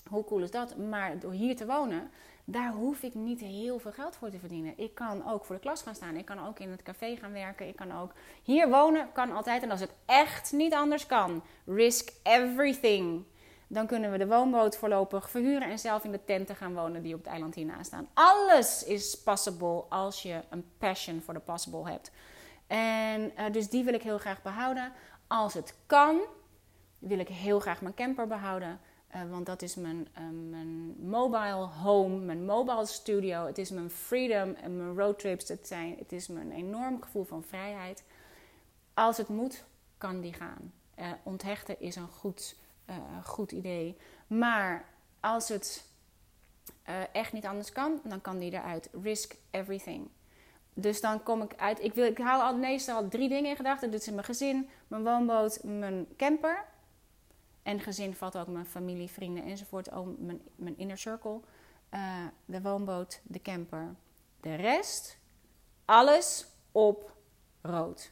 Hoe 0.09 0.23
cool 0.23 0.41
is 0.41 0.51
dat? 0.51 0.77
Maar 0.77 1.19
door 1.19 1.31
hier 1.31 1.55
te 1.55 1.65
wonen, 1.65 2.11
daar 2.49 2.71
hoef 2.71 3.01
ik 3.01 3.13
niet 3.13 3.39
heel 3.39 3.79
veel 3.79 3.91
geld 3.91 4.15
voor 4.15 4.29
te 4.29 4.39
verdienen. 4.39 4.73
Ik 4.77 4.95
kan 4.95 5.27
ook 5.27 5.45
voor 5.45 5.55
de 5.55 5.61
klas 5.61 5.81
gaan 5.81 5.95
staan. 5.95 6.15
Ik 6.15 6.25
kan 6.25 6.47
ook 6.47 6.59
in 6.59 6.69
het 6.69 6.83
café 6.83 7.15
gaan 7.15 7.31
werken. 7.31 7.67
Ik 7.67 7.75
kan 7.75 7.91
ook 7.91 8.11
hier 8.43 8.69
wonen. 8.69 9.11
Kan 9.11 9.31
altijd. 9.31 9.63
En 9.63 9.71
als 9.71 9.79
het 9.79 9.93
echt 10.05 10.51
niet 10.51 10.73
anders 10.73 11.05
kan, 11.05 11.43
risk 11.65 12.09
everything 12.23 13.25
dan 13.67 13.87
kunnen 13.87 14.11
we 14.11 14.17
de 14.17 14.27
woonboot 14.27 14.77
voorlopig 14.77 15.29
verhuren 15.29 15.69
en 15.69 15.79
zelf 15.79 16.03
in 16.03 16.11
de 16.11 16.25
tenten 16.25 16.55
gaan 16.55 16.73
wonen 16.73 17.01
die 17.01 17.13
op 17.13 17.19
het 17.19 17.29
eiland 17.29 17.55
hiernaast 17.55 17.85
staan. 17.85 18.07
Alles 18.13 18.83
is 18.83 19.21
possible 19.21 19.83
als 19.89 20.21
je 20.21 20.41
een 20.49 20.65
passion 20.77 21.21
voor 21.21 21.33
de 21.33 21.39
possible 21.39 21.89
hebt. 21.91 22.11
En 22.67 23.31
uh, 23.39 23.51
dus 23.51 23.69
die 23.69 23.83
wil 23.83 23.93
ik 23.93 24.01
heel 24.01 24.17
graag 24.17 24.41
behouden. 24.41 24.91
Als 25.27 25.53
het 25.53 25.75
kan, 25.85 26.19
wil 26.99 27.19
ik 27.19 27.27
heel 27.27 27.59
graag 27.59 27.81
mijn 27.81 27.93
camper 27.93 28.27
behouden. 28.27 28.79
Uh, 29.15 29.29
want 29.29 29.45
dat 29.45 29.61
is 29.61 29.75
mijn, 29.75 30.07
uh, 30.17 30.49
mijn 30.49 30.95
mobile 31.09 31.65
home, 31.65 32.17
mijn 32.17 32.45
mobile 32.45 32.85
studio. 32.85 33.45
Het 33.45 33.57
is 33.57 33.69
mijn 33.69 33.89
freedom 33.89 34.53
en 34.53 34.77
mijn 34.77 34.97
roadtrips. 34.97 35.47
Het, 35.47 35.67
zijn, 35.67 35.95
het 35.97 36.11
is 36.11 36.27
mijn 36.27 36.51
enorm 36.51 37.01
gevoel 37.01 37.23
van 37.23 37.43
vrijheid. 37.43 38.03
Als 38.93 39.17
het 39.17 39.27
moet, 39.27 39.63
kan 39.97 40.21
die 40.21 40.33
gaan. 40.33 40.73
onthechten 41.23 41.79
is 41.79 41.95
een 41.95 42.07
goed 42.07 42.55
goed 43.23 43.51
idee. 43.51 43.97
Maar 44.27 44.85
als 45.19 45.49
het 45.49 45.83
echt 47.11 47.33
niet 47.33 47.45
anders 47.45 47.71
kan, 47.71 47.99
dan 48.03 48.21
kan 48.21 48.37
die 48.37 48.51
eruit. 48.51 48.89
Risk 49.03 49.35
everything. 49.51 50.09
Dus 50.73 51.01
dan 51.01 51.23
kom 51.23 51.41
ik 51.41 51.55
uit. 51.55 51.83
Ik, 51.83 51.93
wil, 51.93 52.05
ik 52.05 52.17
hou 52.17 52.41
al 52.41 52.57
meestal 52.57 53.07
drie 53.07 53.29
dingen 53.29 53.49
in 53.49 53.55
gedachten. 53.55 53.91
Dit 53.91 54.01
is 54.01 54.09
mijn 54.09 54.23
gezin, 54.23 54.69
mijn 54.87 55.03
woonboot, 55.03 55.59
mijn 55.63 56.07
camper. 56.17 56.65
En 57.67 57.79
gezin 57.79 58.15
valt 58.15 58.37
ook 58.37 58.47
mijn 58.47 58.65
familie, 58.65 59.09
vrienden 59.09 59.43
enzovoort. 59.43 59.89
Mijn, 60.17 60.41
mijn 60.55 60.77
inner 60.77 60.97
circle. 60.97 61.39
Uh, 61.93 62.25
de 62.45 62.61
woonboot, 62.61 63.21
de 63.23 63.41
camper. 63.41 63.95
De 64.41 64.55
rest, 64.55 65.17
alles 65.85 66.47
op 66.71 67.15
rood. 67.61 68.11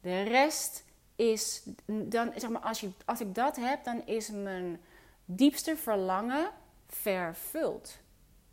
De 0.00 0.22
rest 0.22 0.84
is 1.16 1.62
dan, 1.86 2.32
zeg 2.36 2.50
maar, 2.50 2.60
als, 2.60 2.80
je, 2.80 2.90
als 3.04 3.20
ik 3.20 3.34
dat 3.34 3.56
heb, 3.56 3.84
dan 3.84 4.06
is 4.06 4.30
mijn 4.30 4.80
diepste 5.24 5.76
verlangen 5.76 6.50
vervuld. 6.86 7.98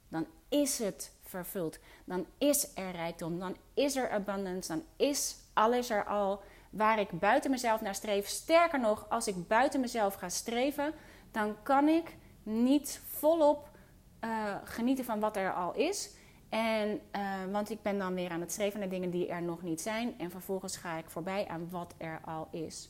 Dan 0.08 0.28
is 0.50 0.80
het 0.80 1.14
vervuld. 1.24 1.80
Dan 2.06 2.26
is 2.38 2.72
er 2.76 2.92
rijkdom. 2.92 3.40
Dan 3.40 3.58
is 3.74 3.96
er 3.96 4.10
abundance. 4.10 4.68
Dan 4.68 4.84
is 4.96 5.36
alles 5.54 5.90
er 5.90 6.06
al 6.06 6.42
waar 6.70 7.00
ik 7.00 7.20
buiten 7.20 7.52
mezelf 7.52 7.82
naar 7.82 7.96
streef. 7.96 8.28
Sterker 8.28 8.80
nog, 8.80 9.06
als 9.10 9.28
ik 9.28 9.48
buiten 9.48 9.80
mezelf 9.80 10.14
ga 10.14 10.30
streven, 10.30 10.94
dan 11.32 11.56
kan 11.64 11.88
ik 11.88 12.16
niet 12.44 13.02
volop 13.08 13.70
uh, 14.24 14.56
genieten 14.64 15.06
van 15.06 15.20
wat 15.20 15.36
er 15.36 15.54
al 15.54 15.74
is. 15.74 16.10
En, 16.50 17.02
uh, 17.16 17.22
want 17.52 17.70
ik 17.70 17.82
ben 17.82 17.98
dan 17.98 18.14
weer 18.14 18.30
aan 18.30 18.42
het 18.42 18.52
streven 18.52 18.80
naar 18.80 18.90
dingen 18.90 19.10
die 19.10 19.28
er 19.28 19.42
nog 19.42 19.62
niet 19.62 19.82
zijn. 19.82 20.14
En 20.18 20.32
vervolgens 20.32 20.78
ga 20.78 20.98
ik 20.98 21.10
voorbij 21.10 21.48
aan 21.48 21.68
wat 21.70 21.94
er 21.98 22.22
al 22.26 22.48
is. 22.52 22.90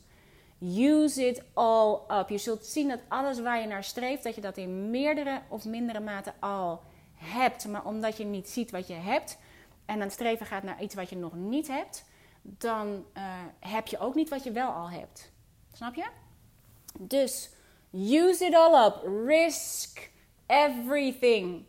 Use 0.61 1.27
it 1.27 1.43
all 1.53 1.99
up. 2.07 2.29
Je 2.29 2.37
zult 2.37 2.65
zien 2.65 2.87
dat 2.87 2.99
alles 3.07 3.39
waar 3.39 3.61
je 3.61 3.67
naar 3.67 3.83
streeft, 3.83 4.23
dat 4.23 4.35
je 4.35 4.41
dat 4.41 4.57
in 4.57 4.89
meerdere 4.89 5.41
of 5.47 5.65
mindere 5.65 5.99
mate 5.99 6.33
al 6.39 6.81
hebt. 7.15 7.67
Maar 7.67 7.85
omdat 7.85 8.17
je 8.17 8.25
niet 8.25 8.49
ziet 8.49 8.71
wat 8.71 8.87
je 8.87 8.93
hebt 8.93 9.37
en 9.85 9.95
aan 9.95 10.01
het 10.01 10.11
streven 10.11 10.45
gaat 10.45 10.63
naar 10.63 10.81
iets 10.81 10.95
wat 10.95 11.09
je 11.09 11.17
nog 11.17 11.33
niet 11.33 11.67
hebt, 11.67 12.05
dan 12.41 13.05
uh, 13.17 13.23
heb 13.59 13.87
je 13.87 13.99
ook 13.99 14.15
niet 14.15 14.29
wat 14.29 14.43
je 14.43 14.51
wel 14.51 14.69
al 14.69 14.89
hebt. 14.89 15.31
Snap 15.73 15.95
je? 15.95 16.05
Dus 16.99 17.49
use 17.91 18.45
it 18.45 18.55
all 18.55 18.85
up. 18.85 19.01
Risk 19.25 20.09
everything. 20.45 21.63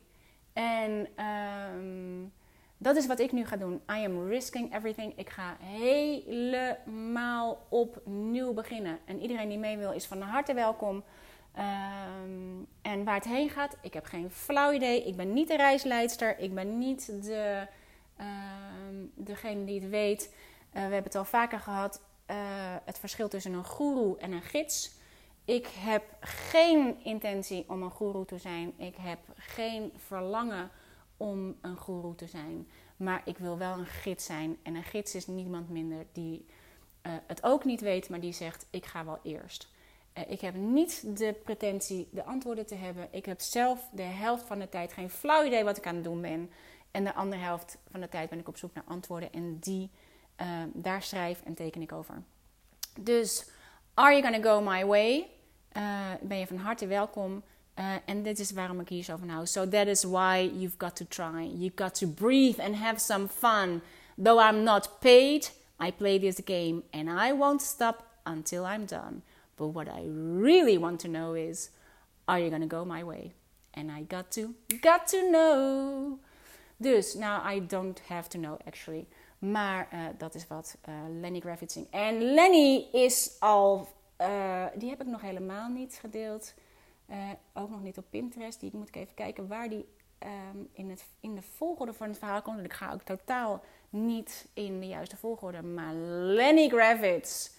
En 0.52 1.09
um, 1.24 2.33
dat 2.78 2.96
is 2.96 3.06
wat 3.06 3.18
ik 3.18 3.33
nu 3.33 3.46
ga 3.46 3.56
doen. 3.56 3.74
I 3.74 4.04
am 4.04 4.28
risking 4.28 4.74
everything. 4.74 5.12
Ik 5.16 5.30
ga 5.30 5.56
helemaal 5.61 7.66
opnieuw 7.68 8.52
beginnen. 8.52 8.98
En 9.04 9.20
iedereen 9.20 9.48
die 9.48 9.59
mee 9.59 9.76
wil 9.76 9.92
is 9.92 10.06
van 10.06 10.20
harte 10.20 10.54
welkom. 10.54 11.04
Um, 11.59 12.66
en 12.83 13.04
waar 13.04 13.14
het 13.14 13.24
heen 13.24 13.50
gaat, 13.50 13.76
ik 13.83 13.94
heb 13.94 14.04
geen 14.04 14.30
flauw 14.30 14.72
idee. 14.72 15.04
Ik 15.04 15.16
ben 15.16 15.33
niet 15.33 15.48
de 15.48 15.56
reisleidster. 15.56 16.38
Ik 16.38 16.54
ben 16.54 16.78
niet 16.78 17.24
de, 17.24 17.66
um, 18.20 19.12
degene 19.14 19.64
die 19.64 19.80
het 19.80 19.90
weet. 19.90 20.35
Uh, 20.72 20.74
we 20.74 20.80
hebben 20.80 21.02
het 21.02 21.14
al 21.14 21.24
vaker 21.24 21.61
gehad. 21.61 22.00
Uh, 22.30 22.37
het 22.85 22.98
verschil 22.98 23.28
tussen 23.28 23.52
een 23.52 23.64
guru 23.64 24.14
en 24.18 24.33
een 24.33 24.42
gids. 24.42 24.90
Ik 25.44 25.66
heb 25.66 26.02
geen 26.20 27.04
intentie 27.04 27.64
om 27.68 27.83
een 27.83 27.92
guru 27.92 28.24
te 28.24 28.38
zijn. 28.38 28.72
Ik 28.76 28.96
heb 29.00 29.18
geen 29.35 29.92
verlangen 29.96 30.70
om 31.16 31.56
een 31.61 31.78
guru 31.78 32.14
te 32.14 32.26
zijn. 32.26 32.68
Maar 32.96 33.22
ik 33.24 33.38
wil 33.38 33.59
wel 33.59 33.78
een 33.78 33.87
gids 33.87 34.24
zijn. 34.24 34.59
En 34.62 34.74
een 34.74 34.85
gids 34.85 35.14
is 35.14 35.26
niemand 35.26 35.68
minder 35.68 36.06
die 36.12 36.46
uh, 37.02 37.12
het 37.26 37.42
ook 37.42 37.64
niet 37.64 37.80
weet, 37.80 38.09
maar 38.09 38.20
die 38.20 38.33
zegt: 38.33 38.66
Ik 38.70 38.87
ga 38.87 39.04
wel 39.04 39.18
eerst. 39.22 39.68
Ik 40.28 40.40
heb 40.40 40.54
niet 40.54 41.18
de 41.18 41.35
pretentie 41.44 42.09
de 42.11 42.24
antwoorden 42.24 42.66
te 42.66 42.74
hebben. 42.74 43.09
Ik 43.11 43.26
heb 43.26 43.40
zelf 43.40 43.88
de 43.92 44.02
helft 44.02 44.46
van 44.46 44.59
de 44.59 44.68
tijd 44.68 44.92
geen 44.92 45.11
flauw 45.11 45.44
idee 45.44 45.64
wat 45.64 45.76
ik 45.76 45.87
aan 45.87 45.94
het 45.94 46.04
doen 46.04 46.20
ben. 46.20 46.50
En 46.90 47.04
de 47.04 47.14
andere 47.14 47.42
helft 47.42 47.78
van 47.90 48.00
de 48.00 48.09
tijd 48.09 48.30
ben 48.30 48.38
ik 48.38 48.48
op 48.48 48.56
zoek 48.56 48.74
naar 48.74 48.85
antwoorden. 48.87 49.33
En 49.33 49.59
die, 49.59 49.90
uh, 50.40 50.46
daar 50.72 51.03
schrijf 51.03 51.42
en 51.44 51.55
teken 51.55 51.83
ik 51.83 51.92
over. 51.92 52.22
Dus, 53.00 53.50
are 53.94 54.11
you 54.11 54.22
gonna 54.22 54.42
go 54.42 54.61
my 54.61 54.87
way? 54.87 55.31
uh, 55.76 56.11
ben 56.20 56.38
je 56.38 56.46
van 56.46 56.57
harte 56.57 56.87
welkom. 56.87 57.42
Uh, 57.79 57.94
en 58.05 58.22
dit 58.22 58.38
is 58.38 58.50
waarom 58.50 58.81
ik 58.81 58.88
hier 58.88 59.05
zo 59.05 59.16
van 59.16 59.29
hou. 59.29 59.46
So 59.46 59.68
that 59.68 59.87
is 59.87 60.03
why 60.03 60.50
you've 60.55 60.76
got 60.79 60.96
to 60.96 61.05
try. 61.09 61.50
You've 61.55 61.76
got 61.76 61.94
to 61.94 62.07
breathe 62.07 62.61
and 62.61 62.74
have 62.76 62.98
some 62.98 63.29
fun. 63.29 63.81
Though 64.22 64.48
I'm 64.48 64.62
not 64.62 65.00
paid, 65.00 65.50
I 65.83 65.92
play 65.92 66.18
this 66.18 66.40
game 66.44 66.83
and 66.90 67.09
I 67.09 67.33
won't 67.33 67.62
stop 67.62 68.05
until 68.22 68.64
I'm 68.64 68.85
done. 68.85 69.22
But 69.57 69.68
what 69.68 69.88
I 69.88 70.05
really 70.40 70.79
want 70.79 71.00
to 71.00 71.09
know 71.09 71.35
is, 71.35 71.70
are 72.24 72.38
you 72.38 72.50
gonna 72.50 72.66
go 72.66 72.85
my 72.85 73.03
way? 73.03 73.33
And 73.72 73.90
I 73.90 74.03
got 74.03 74.31
to, 74.33 74.55
got 74.83 75.07
to 75.09 75.31
know. 75.31 76.18
Dus, 76.81 77.14
now 77.14 77.42
I 77.44 77.61
don't 77.61 77.98
have 78.09 78.29
to 78.29 78.38
know 78.38 78.59
actually. 78.66 79.07
Maar 79.40 79.88
uh, 79.92 80.00
dat 80.18 80.35
is 80.35 80.46
wat 80.46 80.79
uh, 80.88 80.94
Lenny 81.20 81.40
Gravitz 81.40 81.79
En 81.90 82.22
Lenny 82.22 82.87
is 82.92 83.37
al 83.38 83.88
uh, 84.20 84.64
die 84.74 84.90
heb 84.90 85.00
ik 85.00 85.07
nog 85.07 85.20
helemaal 85.20 85.68
niet 85.68 85.98
gedeeld. 86.00 86.55
Ook 87.55 87.70
nog 87.70 87.83
niet 87.83 87.98
op 87.98 88.05
Pinterest. 88.11 88.61
Die 88.61 88.70
moet 88.74 88.88
ik 88.88 88.96
even 88.96 89.14
kijken 89.14 89.48
waar 89.48 89.68
die 89.68 89.88
um, 90.53 90.68
in, 90.72 90.90
het, 90.90 91.05
in 91.20 91.35
de 91.35 91.42
volgorde 91.42 91.92
van 91.92 92.09
het 92.09 92.18
verhaal 92.18 92.42
komt. 92.42 92.64
Ik 92.64 92.72
ga 92.72 92.92
ook 92.92 93.03
totaal 93.03 93.61
niet 93.88 94.48
in 94.55 94.81
de 94.81 94.87
juiste 94.87 95.16
volgorde. 95.16 95.62
Maar 95.62 95.94
Lenny 95.94 96.68
Gravitz. 96.68 97.50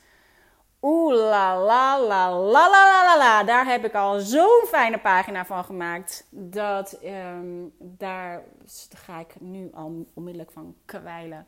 Oeh 0.81 1.13
la 1.13 1.55
la 1.57 1.99
la 1.99 2.29
la 2.29 2.69
la 2.69 3.03
la 3.05 3.17
la 3.17 3.43
Daar 3.43 3.65
heb 3.65 3.85
ik 3.85 3.93
al 3.93 4.19
zo'n 4.19 4.65
fijne 4.67 4.99
pagina 4.99 5.45
van 5.45 5.63
gemaakt. 5.63 6.27
Dat 6.29 6.99
um, 7.03 7.73
daar 7.77 8.43
ga 8.89 9.19
ik 9.19 9.39
nu 9.39 9.69
al 9.73 10.05
onmiddellijk 10.13 10.51
van 10.51 10.75
kwijlen. 10.85 11.45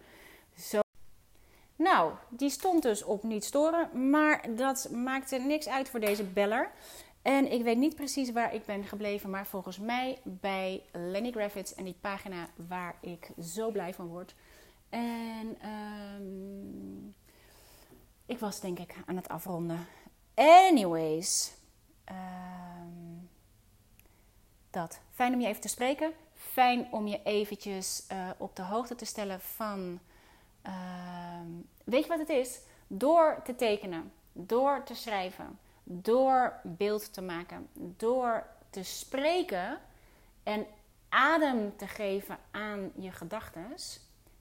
Nou, 1.84 2.14
die 2.30 2.50
stond 2.50 2.82
dus 2.82 3.04
op 3.04 3.24
niet 3.24 3.44
storen, 3.44 4.10
maar 4.10 4.56
dat 4.56 4.90
maakte 4.92 5.38
niks 5.38 5.68
uit 5.68 5.90
voor 5.90 6.00
deze 6.00 6.24
beller. 6.24 6.72
En 7.22 7.52
ik 7.52 7.64
weet 7.64 7.78
niet 7.78 7.96
precies 7.96 8.32
waar 8.32 8.54
ik 8.54 8.66
ben 8.66 8.84
gebleven, 8.84 9.30
maar 9.30 9.46
volgens 9.46 9.80
mij 9.80 10.20
bij 10.24 10.84
Lenny 10.92 11.32
Gravitz 11.32 11.72
en 11.72 11.84
die 11.84 11.98
pagina 12.02 12.48
waar 12.68 12.96
ik 13.02 13.32
zo 13.42 13.72
blij 13.72 13.94
van 13.94 14.08
word. 14.08 14.36
En 14.90 15.58
um, 15.70 17.16
ik 18.26 18.40
was 18.40 18.60
denk 18.60 18.80
ik 18.80 18.96
aan 19.06 19.16
het 19.16 19.30
afronden. 19.30 19.88
Anyways, 20.36 21.54
um, 22.10 23.30
dat. 24.70 25.00
Fijn 25.12 25.34
om 25.34 25.42
je 25.42 25.48
even 25.48 25.62
te 25.62 25.68
spreken. 25.68 26.14
Fijn 26.34 26.88
om 26.92 27.08
je 27.08 27.20
eventjes 27.24 28.06
uh, 28.12 28.30
op 28.38 28.56
de 28.56 28.64
hoogte 28.64 28.96
te 28.96 29.06
stellen 29.06 29.42
van... 29.42 30.00
Ehm, 30.64 31.48
weet 31.84 32.04
je 32.04 32.10
wat 32.10 32.20
het 32.20 32.30
is? 32.30 32.62
Door 32.88 33.40
te 33.44 33.56
tekenen, 33.56 34.12
door 34.32 34.84
te 34.84 34.96
schrijven, 34.96 35.60
door 35.84 36.60
beeld 36.64 37.14
te 37.14 37.22
maken, 37.22 37.68
door 37.74 38.48
te 38.70 38.84
spreken 38.84 39.80
en 40.44 40.66
adem 41.10 41.78
te 41.78 41.88
geven 41.88 42.38
aan 42.52 42.92
je 42.96 43.12
gedachten, 43.12 43.76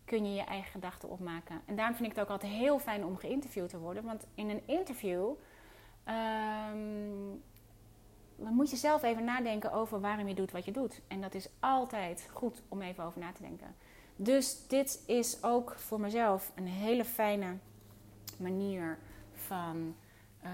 kun 0.05 0.25
je 0.25 0.35
je 0.35 0.45
eigen 0.45 0.71
gedachten 0.71 1.09
opmaken. 1.09 1.61
En 1.67 1.77
daarom 1.77 1.97
vind 1.97 2.11
ik 2.11 2.17
het 2.17 2.25
ook 2.25 2.31
altijd 2.31 2.53
heel 2.53 2.79
fijn 2.79 3.05
om 3.05 3.17
geïnterviewd 3.17 3.69
te 3.69 3.79
worden. 3.79 4.05
Want 4.05 4.27
in 4.35 4.51
een 4.51 4.63
interview 4.67 5.35
dan 8.37 8.55
moet 8.55 8.71
je 8.71 8.77
zelf 8.77 9.03
even 9.03 9.25
nadenken 9.25 9.73
over 9.73 10.01
waarom 10.01 10.29
je 10.29 10.35
doet 10.35 10.51
wat 10.51 10.65
je 10.65 10.73
doet. 10.73 11.01
En 11.09 11.21
dat 11.21 11.35
is 11.35 11.49
altijd 11.61 12.29
goed 12.33 12.63
om 12.69 12.83
even 12.83 13.05
over 13.05 13.21
na 13.21 13.33
te 13.33 13.43
denken. 13.43 13.75
Dus 14.23 14.67
dit 14.69 15.03
is 15.07 15.43
ook 15.43 15.75
voor 15.77 16.01
mezelf 16.01 16.53
een 16.55 16.67
hele 16.67 17.05
fijne 17.05 17.57
manier 18.37 18.99
van 19.35 19.95
uh, 20.45 20.51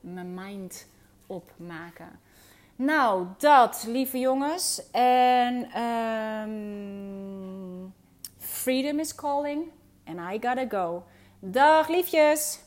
mijn 0.00 0.34
mind 0.34 0.86
opmaken. 1.26 2.20
Nou, 2.76 3.26
dat, 3.38 3.84
lieve 3.88 4.18
jongens. 4.18 4.90
En 4.90 5.82
um, 5.82 7.94
freedom 8.38 8.98
is 8.98 9.14
calling. 9.14 9.70
And 10.04 10.18
I 10.18 10.48
gotta 10.48 10.66
go. 10.68 11.04
Dag, 11.38 11.88
liefjes. 11.88 12.60